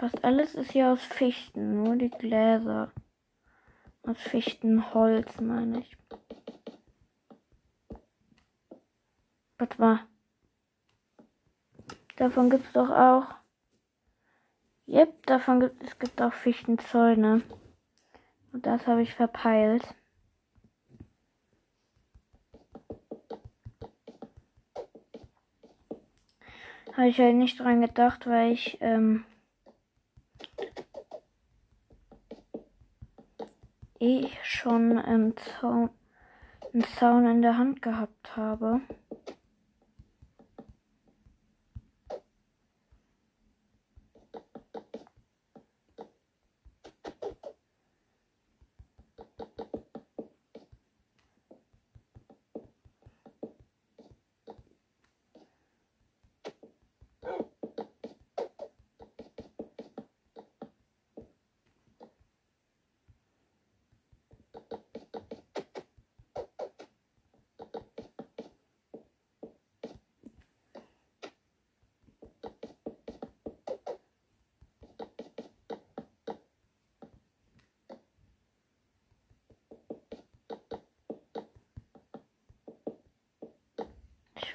Fast 0.00 0.09
alles 0.24 0.54
ist 0.54 0.72
hier 0.72 0.88
aus 0.88 1.02
Fichten, 1.02 1.82
nur 1.82 1.96
die 1.96 2.10
Gläser. 2.10 2.92
Aus 4.02 4.18
Fichtenholz, 4.18 5.40
meine 5.40 5.80
ich. 5.80 5.96
Warte 9.58 9.80
mal. 9.80 10.00
Davon 12.16 12.50
gibt 12.50 12.66
es 12.66 12.72
doch 12.72 12.90
auch. 12.90 13.26
Yep, 14.86 15.26
davon 15.26 15.60
gibt 15.60 15.82
es 15.82 15.98
gibt 15.98 16.20
auch 16.20 16.32
Fichtenzäune. 16.32 17.42
Und 18.52 18.66
das 18.66 18.86
habe 18.86 19.02
ich 19.02 19.14
verpeilt. 19.14 19.94
Habe 26.92 27.08
ich 27.08 27.18
halt 27.20 27.36
nicht 27.36 27.60
dran 27.60 27.80
gedacht, 27.80 28.26
weil 28.26 28.52
ich 28.52 28.78
ähm, 28.80 29.24
schon 34.42 34.98
einen 34.98 35.34
Zaun, 35.36 35.90
einen 36.72 36.84
Zaun 36.98 37.26
in 37.26 37.42
der 37.42 37.58
Hand 37.58 37.82
gehabt 37.82 38.36
habe. 38.36 38.80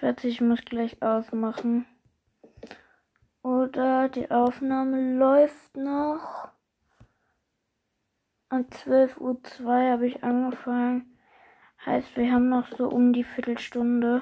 Werde 0.06 0.28
ich 0.28 0.40
muss 0.40 0.64
gleich 0.64 1.02
ausmachen. 1.02 1.88
Oder 3.42 4.08
die 4.08 4.30
Aufnahme 4.30 5.18
läuft 5.18 5.76
noch. 5.76 6.50
Um 8.52 8.68
12.02 8.68 9.62
Uhr 9.64 9.92
habe 9.92 10.06
ich 10.06 10.24
angefangen. 10.24 11.18
Heißt, 11.84 12.16
wir 12.18 12.32
haben 12.32 12.50
noch 12.50 12.68
so 12.78 12.88
um 12.88 13.14
die 13.14 13.24
Viertelstunde. 13.24 14.22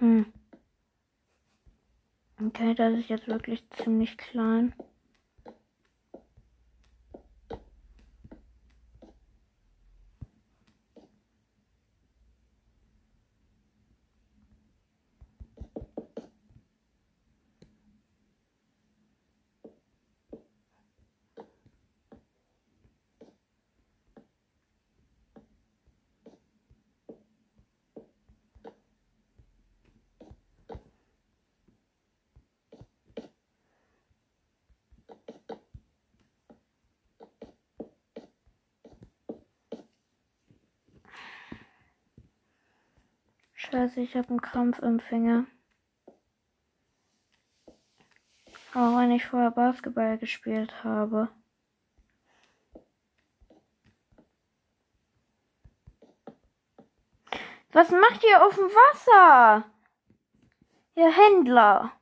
Hm. 0.00 0.24
Okay, 2.60 2.74
das 2.74 2.98
ist 2.98 3.08
jetzt 3.08 3.26
wirklich 3.26 3.62
ziemlich 3.82 4.18
klein. 4.18 4.74
Scheiße, 43.70 44.00
ich 44.00 44.16
habe 44.16 44.30
einen 44.30 44.40
Krampf 44.40 44.80
im 44.80 44.98
Finger. 44.98 45.46
Auch 48.74 48.98
wenn 48.98 49.12
ich 49.12 49.24
vorher 49.24 49.52
Basketball 49.52 50.18
gespielt 50.18 50.82
habe. 50.82 51.28
Was 57.70 57.90
macht 57.90 58.24
ihr 58.24 58.44
auf 58.44 58.56
dem 58.56 58.64
Wasser? 58.64 59.70
Ihr 60.96 61.12
Händler. 61.12 61.92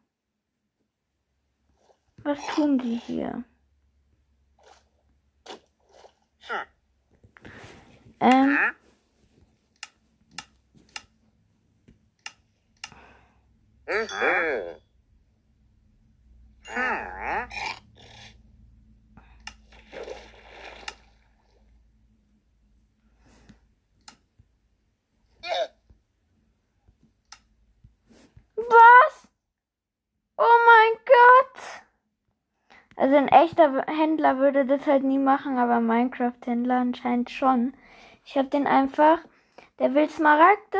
Was 2.18 2.38
tun 2.54 2.78
die 2.78 2.96
hier? 2.96 3.44
Ähm. 8.20 8.58
Was? 13.88 14.04
Oh 30.36 30.44
mein 30.66 30.98
Gott. 31.06 31.62
Also 32.96 33.16
ein 33.16 33.28
echter 33.28 33.86
Händler 33.86 34.36
würde 34.36 34.66
das 34.66 34.86
halt 34.86 35.02
nie 35.02 35.16
machen, 35.16 35.56
aber 35.56 35.80
Minecraft-Händler 35.80 36.76
anscheinend 36.76 37.30
schon. 37.30 37.74
Ich 38.26 38.36
habe 38.36 38.48
den 38.48 38.66
einfach, 38.66 39.20
der 39.78 39.94
will 39.94 40.10
Smaragde 40.10 40.78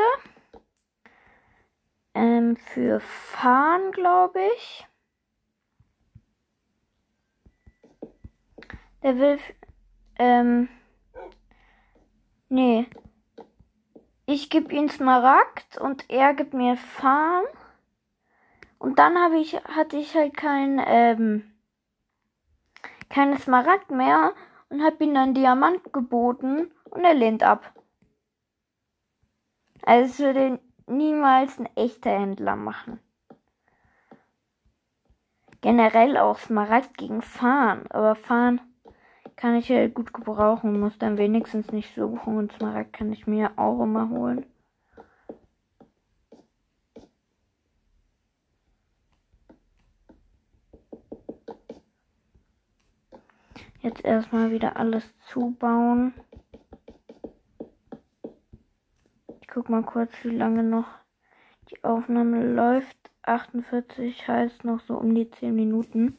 ähm, 2.14 2.56
für 2.56 3.00
Fahren, 3.00 3.92
glaube 3.92 4.40
ich. 4.56 4.86
Der 9.02 9.16
will, 9.18 9.38
ähm, 10.18 10.68
nee. 12.48 12.86
Ich 14.26 14.50
gebe 14.50 14.74
ihm 14.74 14.88
Smaragd 14.88 15.78
und 15.78 16.11
er 16.11 16.34
gibt 16.34 16.52
mir 16.52 16.76
Fahren. 16.76 17.46
Und 18.78 18.98
dann 18.98 19.16
habe 19.18 19.38
ich, 19.38 19.54
hatte 19.64 19.96
ich 19.96 20.14
halt 20.14 20.36
kein, 20.36 20.80
ähm, 20.84 21.50
keine 23.09 23.38
Smaragd 23.38 23.90
mehr 23.90 24.34
und 24.68 24.82
habe 24.82 25.04
ihm 25.04 25.14
dann 25.14 25.34
Diamant 25.34 25.92
geboten 25.92 26.70
und 26.90 27.04
er 27.04 27.14
lehnt 27.14 27.42
ab. 27.42 27.72
Also 29.82 30.24
würde 30.24 30.61
niemals 30.89 31.59
ein 31.59 31.68
echter 31.76 32.11
Händler 32.11 32.57
machen. 32.57 33.01
Generell 35.61 36.16
auch 36.16 36.39
Smaragd 36.39 36.97
gegen 36.97 37.20
Fahren, 37.20 37.86
aber 37.91 38.14
Fahren 38.14 38.61
kann 39.36 39.57
ich 39.57 39.68
ja 39.68 39.86
gut 39.89 40.12
gebrauchen, 40.12 40.80
muss 40.80 40.99
dann 40.99 41.18
wenigstens 41.18 41.72
nicht 41.72 41.95
suchen 41.95 42.36
und 42.36 42.53
Smaragd 42.53 42.93
kann 42.93 43.12
ich 43.12 43.26
mir 43.26 43.53
auch 43.57 43.82
immer 43.82 44.09
holen. 44.09 44.47
Jetzt 53.80 54.05
erstmal 54.05 54.51
wieder 54.51 54.76
alles 54.76 55.05
zubauen. 55.20 56.12
Ich 59.49 59.55
guck 59.55 59.70
mal 59.70 59.82
kurz, 59.82 60.12
wie 60.24 60.36
lange 60.36 60.62
noch 60.62 60.86
die 61.70 61.82
Aufnahme 61.82 62.53
läuft. 62.53 62.99
48 63.22 64.28
heißt 64.28 64.64
noch 64.64 64.80
so 64.80 64.99
um 64.99 65.14
die 65.14 65.30
10 65.30 65.55
Minuten. 65.55 66.18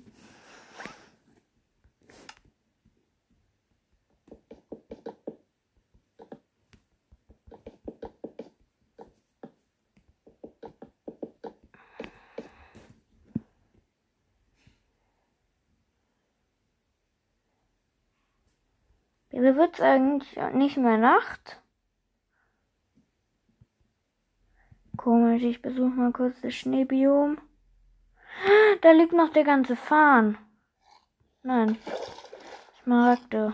Wieso 19.30 19.56
wird 19.56 19.76
es 19.76 19.82
eigentlich 19.82 20.36
nicht 20.54 20.78
mehr 20.78 20.98
Nacht? 20.98 21.59
Komisch, 25.00 25.43
ich 25.43 25.62
besuche 25.62 25.91
mal 25.91 26.12
kurz 26.12 26.41
das 26.41 26.54
Schneebiom. 26.56 27.38
Da 28.82 28.91
liegt 28.91 29.14
noch 29.14 29.32
der 29.32 29.45
ganze 29.45 29.78
Farn. 29.78 30.38
Nein. 31.41 31.78
Smaragde. 32.84 33.54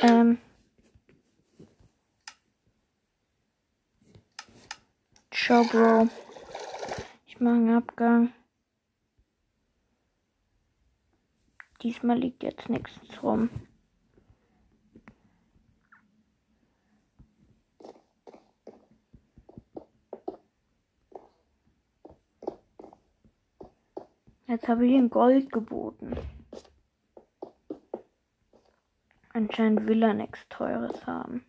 Ähm. 0.00 0.38
Ciao, 5.54 5.62
Bro. 5.66 6.08
Ich 7.26 7.38
mache 7.38 7.54
einen 7.54 7.76
Abgang. 7.76 8.32
Diesmal 11.80 12.18
liegt 12.18 12.42
jetzt 12.42 12.68
nichts 12.68 13.22
rum. 13.22 13.50
Jetzt 24.48 24.66
habe 24.66 24.86
ich 24.86 24.92
ihm 24.92 25.08
Gold 25.08 25.52
geboten. 25.52 26.16
Anscheinend 29.32 29.86
will 29.86 30.02
er 30.02 30.14
nichts 30.14 30.48
Teures 30.48 31.06
haben. 31.06 31.46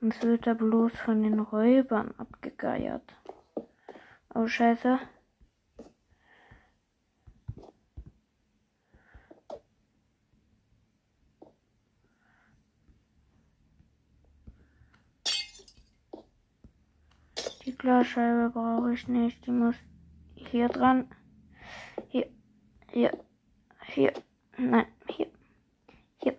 Sonst 0.00 0.22
wird 0.22 0.46
er 0.46 0.54
bloß 0.54 0.92
von 0.92 1.22
den 1.22 1.40
Räubern 1.40 2.14
abgegeiert. 2.18 3.14
Oh 4.34 4.46
Scheiße. 4.46 4.98
Die 17.64 17.76
Glasscheibe 17.76 18.50
brauche 18.50 18.94
ich 18.94 19.08
nicht. 19.08 19.44
Die 19.44 19.50
muss 19.50 19.74
hier 20.36 20.68
dran. 20.68 21.10
Hier. 22.08 22.30
Hier. 22.90 23.12
Hier. 23.88 24.12
Nein, 24.56 24.86
hier. 25.08 25.30
Hier. 26.18 26.38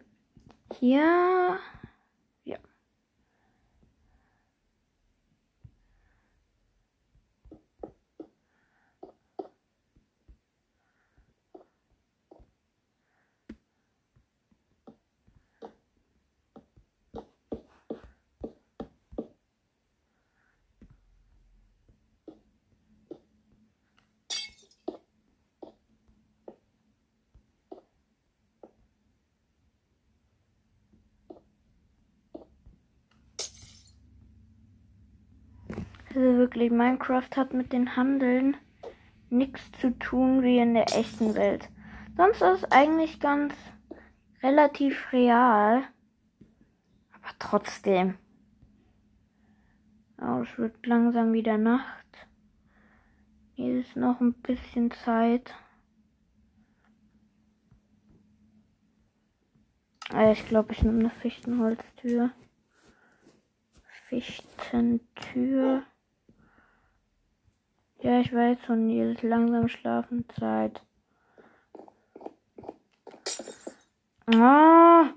Hier. 0.80 1.60
Ja. 2.46 2.58
Also 36.16 36.39
wirklich, 36.50 36.72
Minecraft 36.72 37.30
hat 37.36 37.54
mit 37.54 37.72
den 37.74 37.96
Handeln 37.96 38.58
nichts 39.30 39.72
zu 39.80 39.92
tun 40.00 40.42
wie 40.42 40.58
in 40.58 40.74
der 40.74 40.88
echten 40.98 41.36
Welt. 41.36 41.70
Sonst 42.18 42.42
ist 42.42 42.64
es 42.64 42.72
eigentlich 42.72 43.20
ganz 43.20 43.54
relativ 44.42 45.14
real. 45.14 45.84
Aber 47.12 47.34
trotzdem. 47.38 48.18
Oh, 50.20 50.42
es 50.42 50.58
wird 50.58 50.84
langsam 50.88 51.34
wieder 51.34 51.60
Nacht. 51.60 52.28
Hier 53.54 53.82
ist 53.82 53.96
noch 53.96 54.20
ein 54.20 54.34
bisschen 54.34 54.90
Zeit. 54.90 55.54
Ah, 60.12 60.32
ich 60.32 60.48
glaube, 60.48 60.74
ich 60.74 60.82
nehme 60.82 61.00
eine 61.00 61.12
Fichtenholztür. 61.12 62.32
Fichtentür. 64.08 65.84
Ja, 68.02 68.22
ich 68.22 68.34
weiß 68.34 68.58
schon, 68.66 68.90
jetzt 68.90 69.24
langsam 69.24 69.68
Schlafenzeit. 69.68 70.82
Ah! 74.28 75.10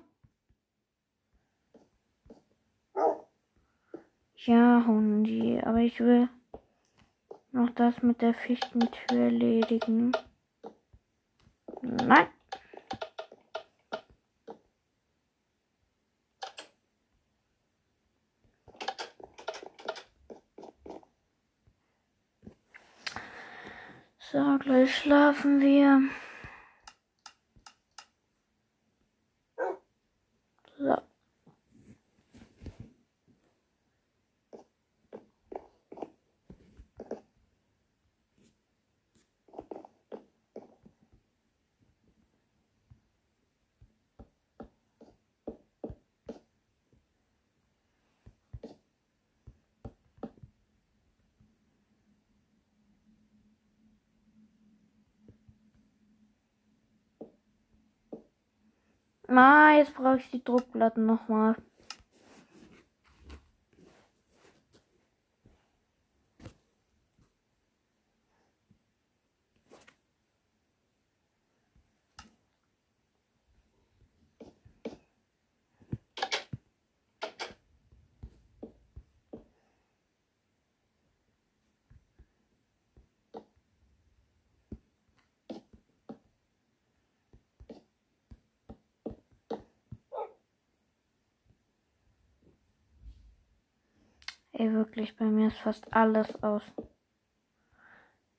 Ja, 4.36 4.84
Hundi, 4.84 5.60
aber 5.64 5.78
ich 5.78 6.00
will 6.00 6.28
noch 7.52 7.70
das 7.70 8.02
mit 8.02 8.20
der 8.20 8.34
Fichtentür 8.34 9.16
erledigen. 9.16 10.12
Nein. 11.82 12.26
So, 24.32 24.58
gleich 24.60 24.96
schlafen 24.96 25.60
wir. 25.60 26.08
So. 30.78 31.11
Na, 59.32 59.78
jetzt 59.78 59.94
brauche 59.94 60.18
ich 60.18 60.30
die 60.30 60.44
Druckplatten 60.44 61.06
nochmal. 61.06 61.56
Ey, 94.62 94.72
wirklich, 94.74 95.16
bei 95.16 95.24
mir 95.24 95.48
ist 95.48 95.58
fast 95.58 95.92
alles 95.92 96.40
aus 96.40 96.62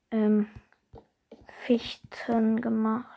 ähm, 0.10 0.48
Fichten 1.66 2.62
gemacht. 2.62 3.13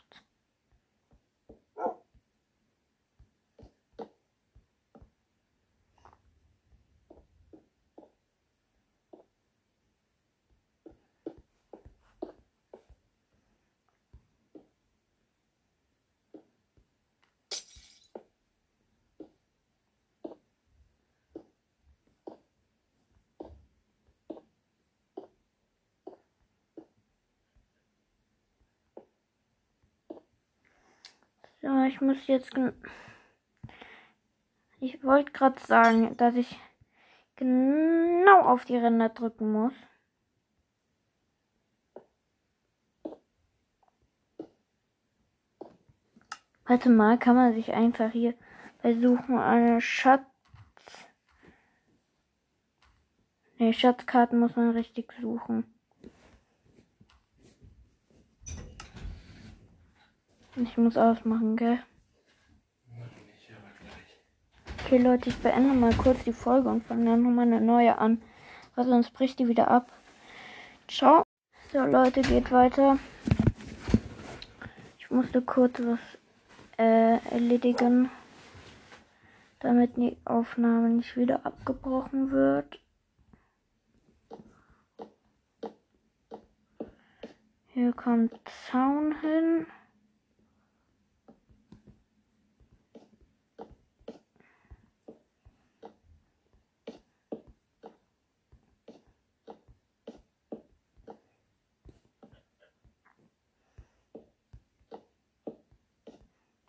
So, 31.66 31.82
ich 31.82 32.00
muss 32.00 32.28
jetzt. 32.28 32.52
Ich 34.78 35.02
wollte 35.02 35.32
gerade 35.32 35.58
sagen, 35.58 36.16
dass 36.16 36.36
ich 36.36 36.60
genau 37.34 38.40
auf 38.42 38.64
die 38.66 38.76
Ränder 38.76 39.08
drücken 39.08 39.50
muss. 39.50 39.72
Warte 46.66 46.88
mal, 46.88 47.18
kann 47.18 47.34
man 47.34 47.52
sich 47.52 47.72
einfach 47.72 48.12
hier 48.12 48.34
bei 48.80 48.94
Suchen 48.94 49.36
eine 49.36 49.80
Schatz. 49.80 50.22
Ne, 53.58 53.72
Schatzkarten 53.72 54.38
muss 54.38 54.54
man 54.54 54.70
richtig 54.70 55.12
suchen. 55.20 55.75
Ich 60.56 60.78
muss 60.78 60.96
ausmachen, 60.96 61.54
gell? 61.56 61.78
Okay, 64.80 64.98
Leute, 64.98 65.28
ich 65.28 65.36
beende 65.36 65.74
mal 65.74 65.92
kurz 65.94 66.24
die 66.24 66.32
Folge 66.32 66.70
und 66.70 66.84
fange 66.84 67.04
dann 67.10 67.22
nochmal 67.22 67.46
eine 67.46 67.60
neue 67.60 67.98
an. 67.98 68.22
Weil 68.74 68.86
sonst 68.86 69.10
bricht 69.12 69.38
die 69.38 69.48
wieder 69.48 69.68
ab. 69.68 69.92
Ciao. 70.88 71.24
So, 71.72 71.84
Leute, 71.84 72.22
geht 72.22 72.50
weiter. 72.52 72.98
Ich 74.98 75.10
musste 75.10 75.42
kurz 75.42 75.78
was 75.80 75.98
äh, 76.78 77.18
erledigen, 77.30 78.10
damit 79.60 79.96
die 79.98 80.16
Aufnahme 80.24 80.88
nicht 80.88 81.16
wieder 81.16 81.44
abgebrochen 81.44 82.30
wird. 82.30 82.80
Hier 87.74 87.92
kommt 87.92 88.32
Zaun 88.70 89.14
hin. 89.20 89.66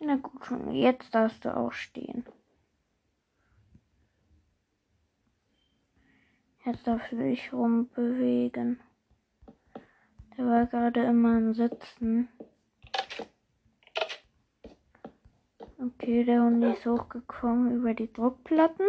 Na 0.08 0.16
gut, 0.16 0.42
schon 0.46 0.70
jetzt 0.72 1.14
darfst 1.14 1.44
du 1.44 1.54
auch 1.54 1.70
stehen. 1.70 2.24
Jetzt 6.64 6.86
darfst 6.86 7.12
du 7.12 7.16
dich 7.18 7.52
rumbewegen. 7.52 8.80
Der 10.34 10.46
war 10.46 10.64
gerade 10.64 11.04
immer 11.04 11.36
im 11.36 11.52
Sitzen. 11.52 12.30
Okay, 15.78 16.24
der 16.24 16.40
Hund 16.40 16.64
ist 16.64 16.86
hochgekommen 16.86 17.76
über 17.76 17.92
die 17.92 18.10
Druckplatten. 18.10 18.86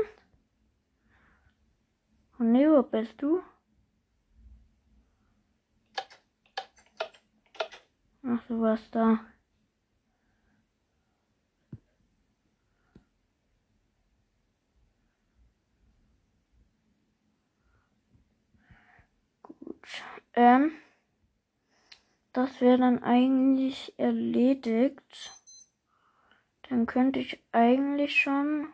Und 2.38 2.54
nee, 2.54 2.66
wo 2.66 2.82
bist 2.82 3.22
du? 3.22 3.42
Ach, 8.24 8.42
du 8.48 8.62
warst 8.62 8.96
da. 8.96 9.20
Ähm, 20.34 20.72
das 22.34 22.62
wäre 22.62 22.78
dann 22.78 23.04
eigentlich 23.04 23.94
erledigt. 23.98 25.32
Dann 26.70 26.86
könnte 26.86 27.20
ich 27.20 27.44
eigentlich 27.52 28.22
schon 28.22 28.68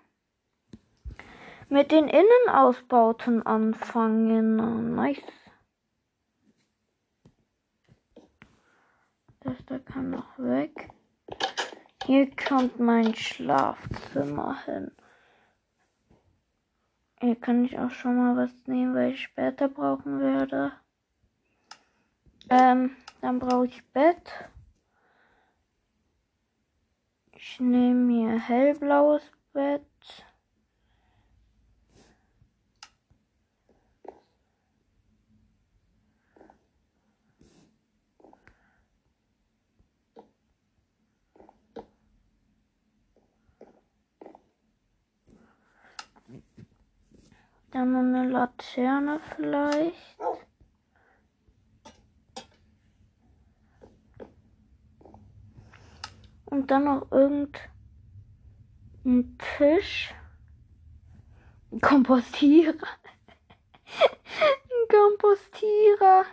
mit 1.69 1.91
den 1.91 2.07
Innenausbauten 2.07 3.45
anfangen. 3.45 4.93
Nice. 4.95 5.21
Das 9.39 9.55
da 9.65 9.79
kann 9.79 10.09
noch 10.09 10.37
weg. 10.37 10.89
Hier 12.05 12.29
kommt 12.35 12.79
mein 12.79 13.15
Schlafzimmer 13.15 14.63
hin. 14.65 14.91
Hier 17.19 17.35
kann 17.35 17.65
ich 17.65 17.79
auch 17.79 17.89
schon 17.89 18.17
mal 18.17 18.35
was 18.35 18.51
nehmen, 18.67 18.93
weil 18.93 19.13
ich 19.13 19.23
später 19.23 19.69
brauchen 19.69 20.19
werde. 20.19 20.73
Ähm, 22.49 22.95
dann 23.21 23.39
brauche 23.39 23.65
ich 23.65 23.83
Bett. 23.91 24.31
Ich 27.31 27.59
nehme 27.59 27.95
mir 27.95 28.39
hellblaues 28.39 29.23
Bett. 29.53 29.81
Dann 47.71 47.93
eine 47.95 48.29
Laterne 48.29 49.19
vielleicht. 49.35 50.17
Und 56.55 56.71
dann 56.71 56.85
noch 56.85 57.11
irgendein 57.11 57.59
Tisch. 59.57 60.13
Ein 61.69 61.81
Kompostierer. 61.81 62.71
ein 63.99 64.87
Kompostierer. 64.87 66.23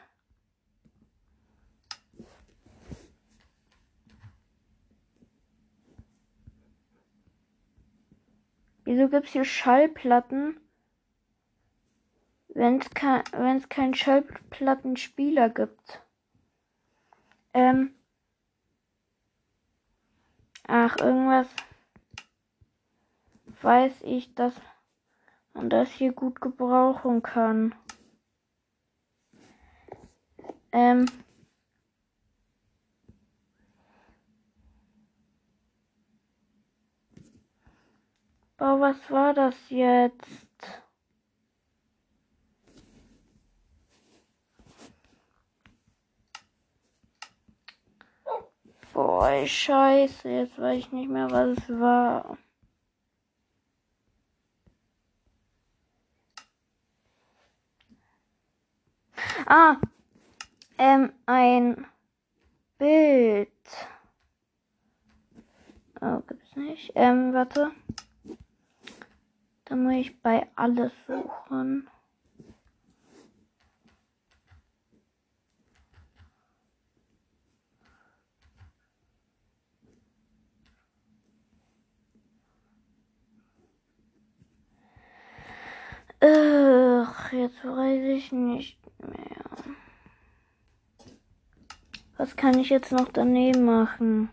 Wieso 8.85 9.09
gibt 9.09 9.27
es 9.27 9.33
hier 9.33 9.45
Schallplatten, 9.45 10.61
wenn 12.47 12.81
es 12.81 12.89
kein, 12.91 13.25
wenn's 13.33 13.69
keinen 13.69 13.95
Schallplattenspieler 13.95 15.49
gibt? 15.49 16.01
Ähm. 17.55 17.97
Ach, 20.75 20.97
irgendwas 20.97 21.49
weiß 23.61 23.93
ich, 24.05 24.35
dass 24.35 24.55
man 25.53 25.69
das 25.69 25.91
hier 25.91 26.13
gut 26.13 26.41
gebrauchen 26.41 27.23
kann. 27.23 27.75
Ähm. 30.73 31.05
Oh, 38.59 38.81
was 38.81 39.11
war 39.11 39.35
das 39.35 39.69
jetzt? 39.69 40.47
Boah, 48.93 49.47
scheiße, 49.47 50.29
jetzt 50.29 50.59
weiß 50.59 50.79
ich 50.79 50.93
nicht 50.93 51.09
mehr, 51.09 51.31
was 51.31 51.57
es 51.57 51.81
war. 51.81 52.37
Ah, 59.47 59.77
ähm, 60.77 61.13
ein 61.25 61.87
Bild. 62.77 63.49
Oh, 66.03 66.21
gibt's 66.27 66.55
nicht. 66.57 66.93
Ähm, 66.95 67.33
warte. 67.33 67.71
Dann 69.65 69.85
muss 69.85 69.95
ich 69.95 70.21
bei 70.21 70.49
alles 70.55 70.93
suchen. 71.07 71.89
Ach, 86.25 87.33
jetzt 87.33 87.65
weiß 87.65 88.05
ich 88.17 88.31
nicht 88.31 88.79
mehr. 89.01 89.45
Was 92.17 92.37
kann 92.37 92.61
ich 92.61 92.69
jetzt 92.69 92.93
noch 92.93 93.09
daneben 93.09 93.65
machen? 93.65 94.31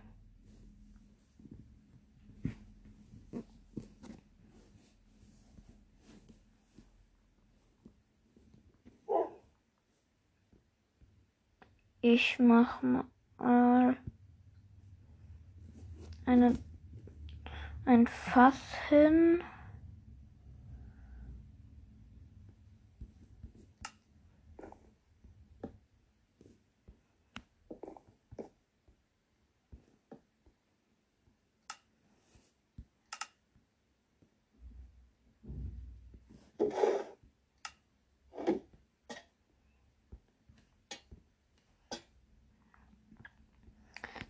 Ich 12.01 12.37
mach 12.37 12.83
mal 12.83 13.97
eine, 16.25 16.53
ein 17.85 18.05
Fass 18.05 18.61
hin. 18.89 19.43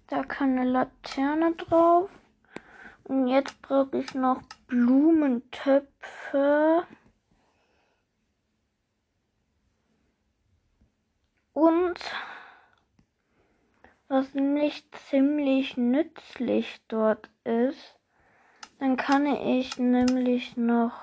Da 0.09 0.23
kann 0.23 0.57
Laterne 0.57 1.53
drauf. 1.53 2.09
Und 3.03 3.27
jetzt 3.27 3.61
brauche 3.61 3.99
ich 3.99 4.15
noch 4.15 4.41
Blumentöpfe. 4.65 6.87
Und 11.53 11.99
was 14.07 14.33
nicht 14.33 14.95
ziemlich 14.95 15.77
nützlich 15.77 16.81
dort 16.87 17.29
ist, 17.43 17.99
dann 18.79 18.97
kann 18.97 19.27
ich 19.27 19.77
nämlich 19.77 20.57
noch 20.57 20.99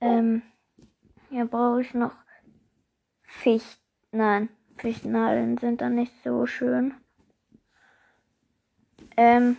ähm, 0.00 0.42
hier 1.28 1.44
brauche 1.44 1.82
ich 1.82 1.94
noch 1.94 2.25
Fichten. 3.36 3.82
Nein, 4.12 4.48
Fichtennadeln 4.78 5.58
sind 5.58 5.80
dann 5.80 5.94
nicht 5.94 6.12
so 6.24 6.46
schön. 6.46 6.94
Ähm, 9.16 9.56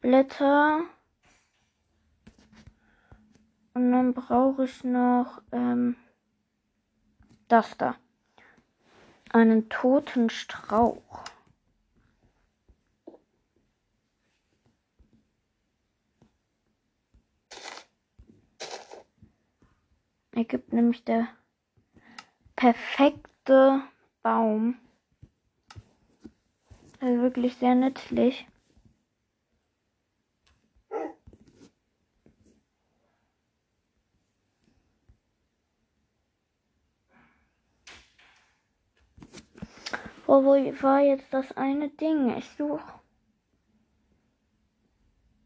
Blätter. 0.00 0.82
Und 3.72 3.92
dann 3.92 4.14
brauche 4.14 4.64
ich 4.64 4.84
noch 4.84 5.42
ähm, 5.52 5.96
das 7.48 7.76
da. 7.76 7.96
Einen 9.30 9.68
toten 9.68 10.28
Strauch. 10.28 11.24
Ergibt 20.32 20.72
nämlich 20.72 21.04
der 21.04 21.28
perfekte 22.56 23.82
Baum. 24.22 24.76
Also 27.00 27.22
wirklich 27.22 27.56
sehr 27.56 27.74
nützlich. 27.74 28.46
Wo, 40.26 40.42
wo 40.42 40.82
war 40.82 41.00
jetzt 41.00 41.32
das 41.32 41.54
eine 41.56 41.90
Ding? 41.90 42.36
Ich 42.38 42.48
suche. 42.56 42.82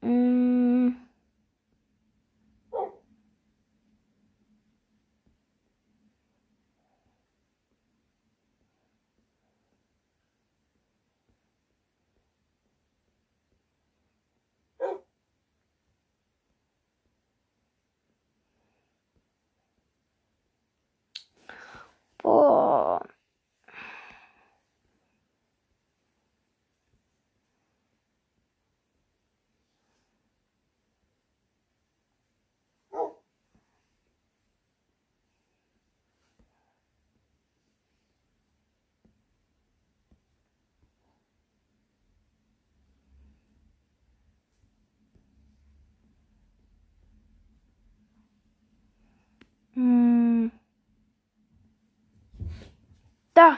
Mmh. 0.02 1.07
Boah. 22.28 23.17
Da. 53.38 53.56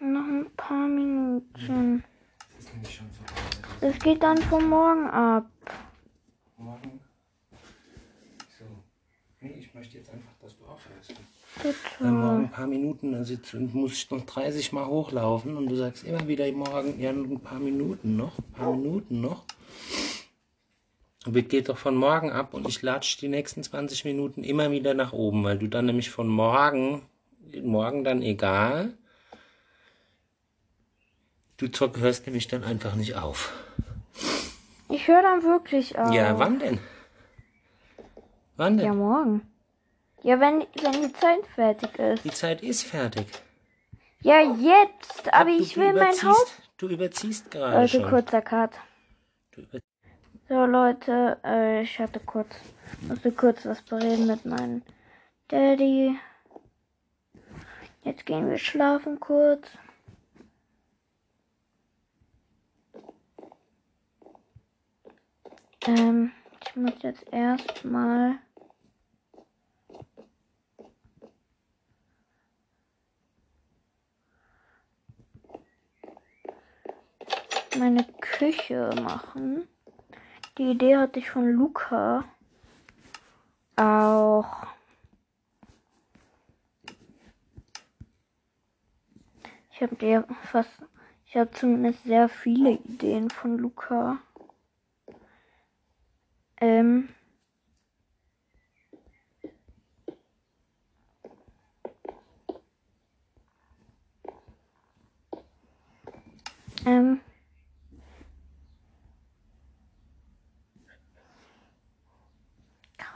Noch 0.00 0.26
ein 0.26 0.50
paar 0.56 0.88
Minuten. 0.88 2.02
Das 3.80 3.98
geht 4.00 4.20
dann 4.20 4.38
von 4.38 4.68
morgen 4.68 5.08
ab. 5.08 5.48
Morgen. 6.56 6.98
So. 8.58 8.64
Nee, 9.40 9.58
ich 9.60 9.72
möchte 9.74 9.98
jetzt 9.98 10.10
einfach, 10.10 10.32
dass 10.42 10.58
du 10.58 10.64
aufhörst. 10.64 11.14
Bitte. 11.62 11.76
Weil 12.00 12.10
morgen 12.10 12.44
ein 12.46 12.50
paar 12.50 12.66
Minuten, 12.66 13.12
dann 13.12 13.24
sitzt, 13.24 13.54
und 13.54 13.72
muss 13.72 13.92
ich 13.92 14.10
noch 14.10 14.26
30 14.26 14.72
Mal 14.72 14.86
hochlaufen 14.86 15.56
und 15.56 15.68
du 15.68 15.76
sagst 15.76 16.02
immer 16.02 16.26
wieder 16.26 16.50
morgen, 16.50 16.98
ja, 16.98 17.10
ein 17.10 17.38
paar 17.38 17.60
Minuten 17.60 18.16
noch, 18.16 18.36
ein 18.38 18.52
paar 18.54 18.72
Minuten 18.74 19.20
noch. 19.20 19.44
Und 21.26 21.36
es 21.36 21.48
geht 21.48 21.68
doch 21.68 21.76
von 21.76 21.94
morgen 21.96 22.30
ab 22.30 22.54
und 22.54 22.66
ich 22.66 22.80
latsch 22.80 23.18
die 23.20 23.28
nächsten 23.28 23.62
20 23.62 24.04
Minuten 24.06 24.42
immer 24.42 24.70
wieder 24.70 24.94
nach 24.94 25.12
oben, 25.12 25.44
weil 25.44 25.58
du 25.58 25.66
dann 25.66 25.84
nämlich 25.86 26.10
von 26.10 26.28
morgen, 26.28 27.02
morgen 27.62 28.04
dann 28.04 28.22
egal, 28.22 28.94
du 31.58 31.68
hörst 31.98 32.26
nämlich 32.26 32.48
dann 32.48 32.64
einfach 32.64 32.94
nicht 32.94 33.16
auf. 33.16 33.52
Ich 34.88 35.06
höre 35.08 35.22
dann 35.22 35.42
wirklich 35.42 35.98
auf. 35.98 36.12
Ja, 36.12 36.38
wann 36.38 36.58
denn? 36.58 36.78
Wann 38.56 38.78
denn? 38.78 38.86
Ja, 38.86 38.94
morgen. 38.94 39.42
Ja, 40.22 40.40
wenn, 40.40 40.60
wenn 40.82 41.02
die 41.02 41.12
Zeit 41.12 41.46
fertig 41.54 41.98
ist. 41.98 42.24
Die 42.24 42.30
Zeit 42.30 42.62
ist 42.62 42.82
fertig. 42.84 43.26
Ja, 44.22 44.40
jetzt. 44.40 45.32
Aber 45.32 45.50
Du- 45.50 45.62
ich 45.62 45.76
will 45.76 45.92
mein 45.92 46.12
Haus. 46.22 46.46
Du 46.78 46.88
überziehst 46.88 47.50
gerade 47.50 47.76
Leute, 47.76 48.00
schon. 48.00 48.08
kurzer 48.08 48.42
Cut. 48.42 48.72
Du 49.52 49.62
So, 50.50 50.66
Leute, 50.66 51.38
äh, 51.44 51.82
ich 51.82 52.00
hatte 52.00 52.18
kurz, 52.18 52.48
musste 53.02 53.30
kurz 53.30 53.64
was 53.66 53.82
bereden 53.82 54.26
mit 54.26 54.44
meinem 54.44 54.82
Daddy. 55.46 56.18
Jetzt 58.02 58.26
gehen 58.26 58.50
wir 58.50 58.58
schlafen 58.58 59.20
kurz. 59.20 59.68
Ähm, 65.86 66.32
ich 66.66 66.74
muss 66.74 67.00
jetzt 67.02 67.32
erstmal 67.32 68.40
meine 77.78 78.04
Küche 78.20 78.90
machen. 79.00 79.68
Die 80.60 80.72
Idee 80.72 80.98
hatte 80.98 81.20
ich 81.20 81.30
von 81.30 81.50
Luca. 81.50 82.22
Auch. 83.76 84.66
Ich 89.72 89.80
habe 89.80 89.96
dir 89.96 90.26
fast. 90.42 90.82
Ich 91.24 91.34
habe 91.38 91.50
zumindest 91.52 92.04
sehr 92.04 92.28
viele 92.28 92.72
Ideen 92.72 93.30
von 93.30 93.56
Luca. 93.56 94.18
Ähm. 96.60 97.08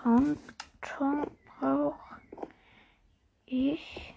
Karton 0.04 1.26
brauche 1.58 2.20
ich. 3.46 4.14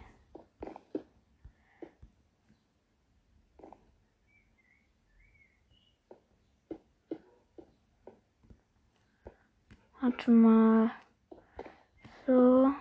Warte 10.28 10.39
mal. 10.39 10.91
So. 12.25 12.73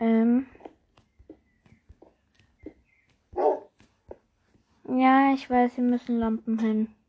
Ähm. 0.00 0.46
Ja, 4.88 5.32
ich 5.32 5.48
weiß, 5.48 5.74
hier 5.76 5.84
müssen 5.84 6.18
Lampen 6.18 6.58
hin. 6.58 6.99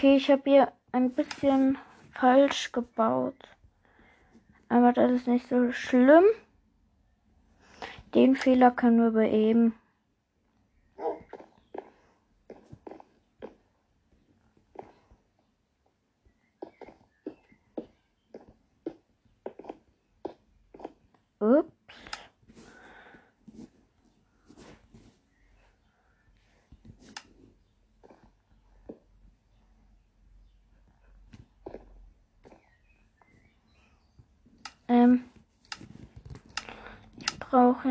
Okay, 0.00 0.16
ich 0.16 0.30
habe 0.30 0.42
hier 0.46 0.72
ein 0.92 1.10
bisschen 1.10 1.76
falsch 2.12 2.72
gebaut. 2.72 3.36
Aber 4.70 4.94
das 4.94 5.10
ist 5.10 5.28
nicht 5.28 5.46
so 5.46 5.72
schlimm. 5.72 6.24
Den 8.14 8.34
Fehler 8.34 8.70
können 8.70 9.02
wir 9.02 9.10
beheben. 9.10 9.74
Ups. 21.40 21.80
Ähm, 34.90 35.22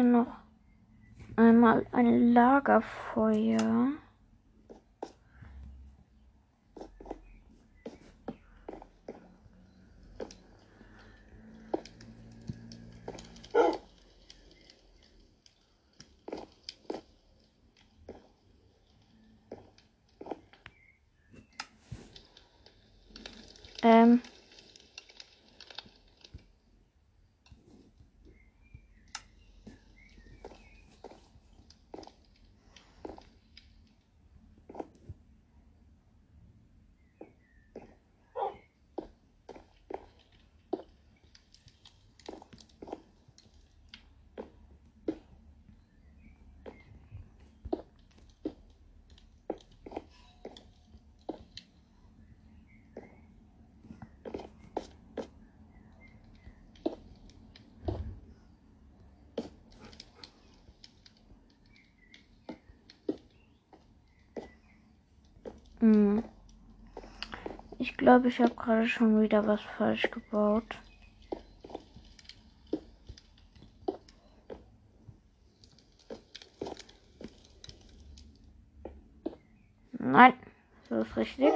noch 0.03 0.27
einmal 1.35 1.85
ein 1.91 2.33
Lagerfeuer. 2.33 3.91
Ähm. 23.81 24.28
Ich 67.77 67.95
glaube, 67.95 68.27
ich 68.27 68.39
habe 68.39 68.53
gerade 68.55 68.87
schon 68.87 69.21
wieder 69.21 69.47
was 69.47 69.61
falsch 69.61 70.11
gebaut. 70.11 70.75
Nein, 79.93 80.33
so 80.89 81.01
ist 81.01 81.15
richtig. 81.15 81.53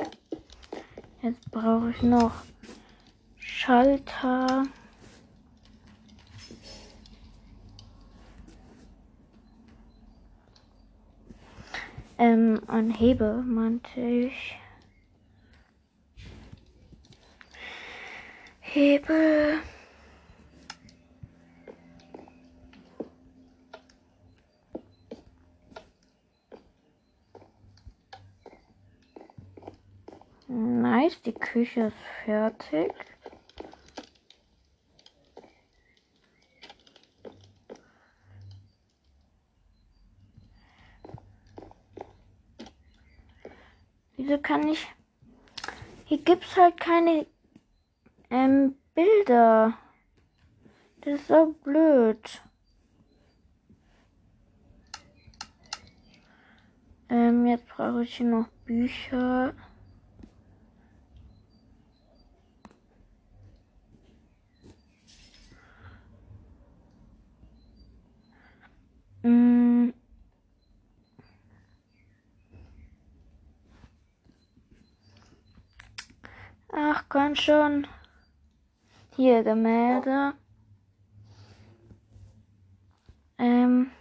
Jetzt 1.22 1.52
brauche 1.52 1.90
ich 1.90 2.02
noch 2.02 2.34
Schalter. 3.38 4.68
Ähm, 12.54 12.62
ein 12.68 12.89
Hebel, 12.91 13.41
meinte 13.41 13.99
ich. 13.99 14.56
Hebel. 18.60 19.60
Nice, 30.47 31.22
die 31.24 31.34
Küche 31.34 31.88
ist 31.88 31.95
fertig. 32.26 32.93
Wieso 44.26 44.38
kann 44.38 44.66
ich... 44.70 44.88
Hier 46.06 46.13
gibt's 46.24 46.56
halt 46.58 46.80
keine 46.80 47.26
ähm, 48.30 48.76
Bilder. 48.96 49.78
Das 51.02 51.20
ist 51.20 51.28
so 51.28 51.56
blöd. 51.64 52.42
Ähm, 57.10 57.46
jetzt 57.46 57.68
brauche 57.68 58.04
ich 58.04 58.18
hier 58.18 58.26
noch 58.28 58.48
Bücher. 58.66 59.54
Mm. 69.24 69.94
Ach, 76.72 77.03
komm 77.14 77.36
schon. 77.36 77.86
Hier 79.16 79.43
Gemälde. 79.43 80.34
Ähm. 83.38 83.91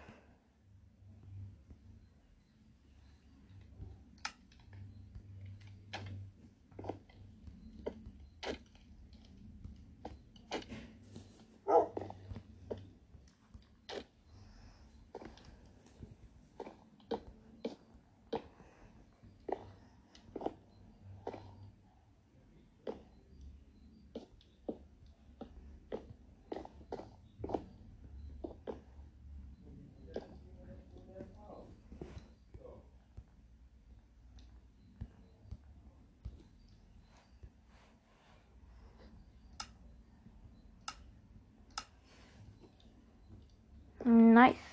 Nice. 44.04 44.72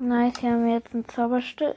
Nice, 0.00 0.38
hier 0.38 0.52
haben 0.52 0.64
wir 0.64 0.74
jetzt 0.74 0.94
einen 0.94 1.08
Zaubertisch. 1.08 1.74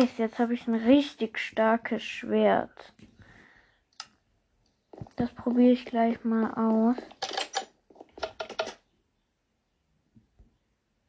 Nice, 0.00 0.16
jetzt 0.16 0.38
habe 0.38 0.54
ich 0.54 0.66
ein 0.66 0.76
richtig 0.76 1.38
starkes 1.38 2.02
Schwert. 2.02 2.94
Das 5.16 5.30
probiere 5.34 5.72
ich 5.72 5.84
gleich 5.84 6.24
mal 6.24 6.54
aus. 6.54 6.96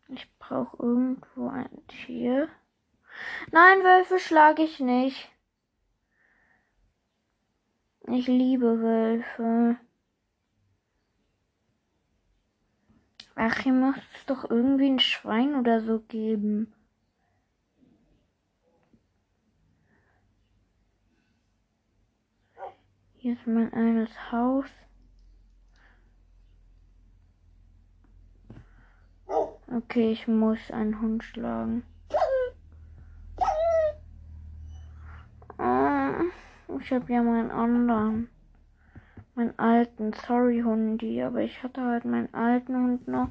Ich 0.10 0.30
brauche 0.40 0.76
irgendwo 0.84 1.48
ein 1.48 1.70
Tier. 1.88 2.50
Nein, 3.52 3.80
Wölfe 3.80 4.20
schlage 4.20 4.64
ich 4.64 4.82
nicht. 4.82 5.30
Ich 8.08 8.28
liebe 8.28 8.82
Wölfe. 8.82 9.78
Ach, 13.36 13.58
hier 13.60 13.74
muss 13.74 13.96
es 14.16 14.26
doch 14.26 14.50
irgendwie 14.50 14.90
ein 14.90 15.00
Schwein 15.00 15.56
oder 15.56 15.80
so 15.80 16.00
geben. 16.00 16.74
Hier 23.22 23.34
ist 23.34 23.46
mein 23.46 23.72
eines 23.72 24.10
Haus. 24.32 24.66
Okay, 29.72 30.12
ich 30.12 30.28
muss 30.28 30.72
einen 30.72 31.00
Hund 31.00 31.24
schlagen. 31.24 31.84
Ah, 35.60 36.22
ich 36.80 36.92
habe 36.92 37.14
ja 37.14 37.22
meinen 37.22 37.52
anderen. 37.52 38.28
Meinen 39.36 39.60
alten. 39.60 40.14
Sorry, 40.14 40.62
Hundi. 40.62 41.22
Aber 41.22 41.42
ich 41.42 41.62
hatte 41.62 41.84
halt 41.84 42.06
meinen 42.06 42.34
alten 42.34 42.76
Hund 42.76 43.08
noch. 43.08 43.30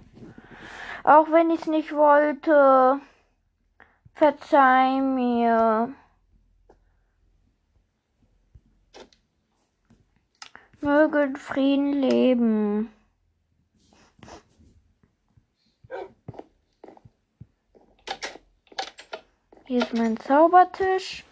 Auch 1.03 1.33
wenn 1.33 1.51
ich 1.51 1.63
es 1.63 1.67
nicht 1.67 1.93
wollte. 1.93 3.01
Verzeih 4.15 5.01
mir. 5.01 5.93
Möge 10.83 11.23
in 11.25 11.37
Frieden 11.37 11.93
leben. 11.93 12.91
Hier 19.67 19.83
ist 19.83 19.95
mein 19.95 20.17
Zaubertisch. 20.17 21.25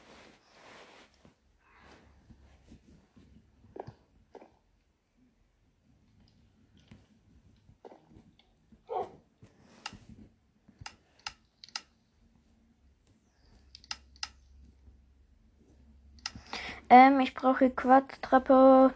Ähm, 16.91 17.21
ich 17.21 17.35
brauche 17.35 17.71
Quadtreppe. 17.71 18.93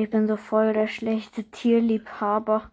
Ich 0.00 0.08
bin 0.08 0.26
so 0.26 0.38
voll 0.38 0.72
der 0.72 0.86
schlechte 0.86 1.44
Tierliebhaber. 1.44 2.70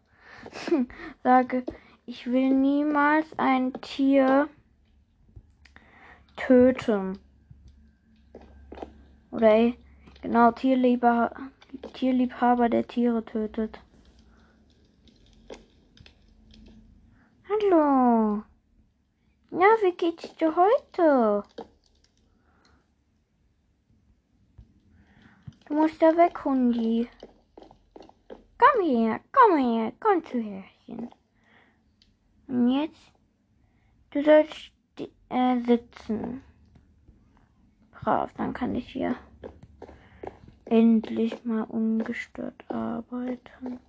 Sage, 1.23 1.65
ich 2.05 2.25
will 2.31 2.51
niemals 2.51 3.27
ein 3.37 3.73
Tier 3.81 4.47
töten. 6.37 7.19
Oder 9.29 9.51
ey, 9.51 9.77
genau, 10.21 10.53
Tierliebhaber, 10.53 11.35
Tierliebhaber, 11.91 12.69
der 12.69 12.87
Tiere 12.87 13.25
tötet. 13.25 13.77
Hallo. 17.49 18.41
Ja, 19.51 19.67
wie 19.81 19.97
geht's 19.97 20.33
dir 20.37 20.55
heute? 20.55 21.43
Du 25.67 25.73
musst 25.73 26.01
da 26.01 26.15
weg, 26.15 26.45
Hundi. 26.45 27.09
Komm 28.57 28.85
her, 28.85 29.19
komm 29.33 29.57
her, 29.57 29.91
komm 29.99 30.23
zu 30.23 30.39
Herrchen. 30.39 31.09
Und 32.47 32.69
jetzt? 32.69 33.11
Du 34.11 34.23
sollst 34.23 34.71
äh, 35.29 35.59
sitzen. 35.59 36.41
Brav, 37.91 38.31
dann 38.35 38.53
kann 38.53 38.75
ich 38.75 38.87
hier 38.93 39.17
endlich 40.63 41.43
mal 41.43 41.63
ungestört 41.63 42.63
arbeiten. 42.69 43.79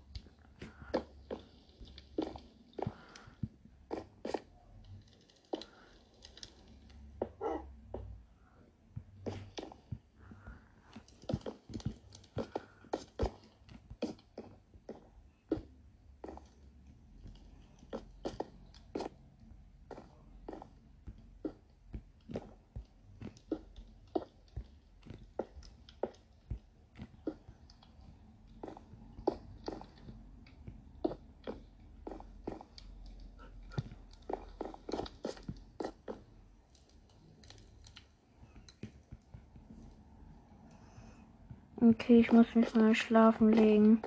Okay, 42.09 42.21
ich 42.21 42.33
muss 42.33 42.55
mich 42.55 42.75
mal 42.75 42.95
schlafen 42.95 43.53
legen. 43.53 44.03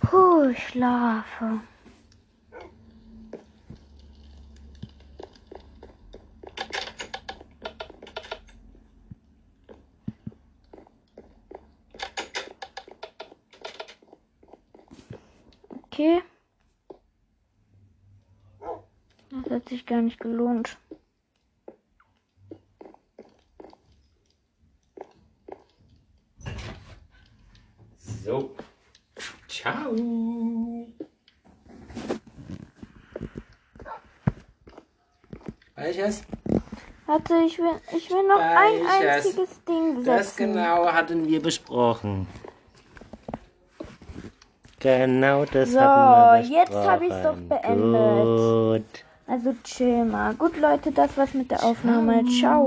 Puh, 0.00 0.48
ich 0.50 0.58
schlafe. 0.58 1.60
Hat 19.66 19.70
sich 19.70 19.84
gar 19.84 20.00
nicht 20.00 20.20
gelohnt. 20.20 20.78
So. 27.98 28.54
Ciao. 29.48 29.94
Welches? 35.74 36.22
Warte, 37.06 37.34
ich 37.46 37.58
will, 37.58 37.80
ich 37.96 38.10
will 38.10 38.26
noch 38.26 38.40
ein 38.40 38.72
Welches? 38.80 39.26
einziges 39.26 39.64
Ding 39.64 40.04
Das 40.04 40.30
setzen. 40.36 40.52
genau 40.54 40.86
hatten 40.92 41.26
wir 41.28 41.40
besprochen. 41.42 42.26
Genau 44.80 45.44
das 45.44 45.72
So, 45.72 45.80
hatten 45.80 46.48
wir 46.50 46.56
jetzt 46.58 46.70
besprochen. 46.70 46.90
hab 46.90 47.02
ich's 47.02 47.22
doch 47.22 47.36
beendet. 47.36 48.84
Gut. 48.84 49.05
Also 49.46 49.58
chill 49.62 50.04
mal. 50.04 50.34
Gut, 50.34 50.58
Leute, 50.60 50.90
das 50.90 51.16
war's 51.16 51.32
mit 51.32 51.52
der 51.52 51.62
Aufnahme. 51.62 52.24
Ciao. 52.40 52.66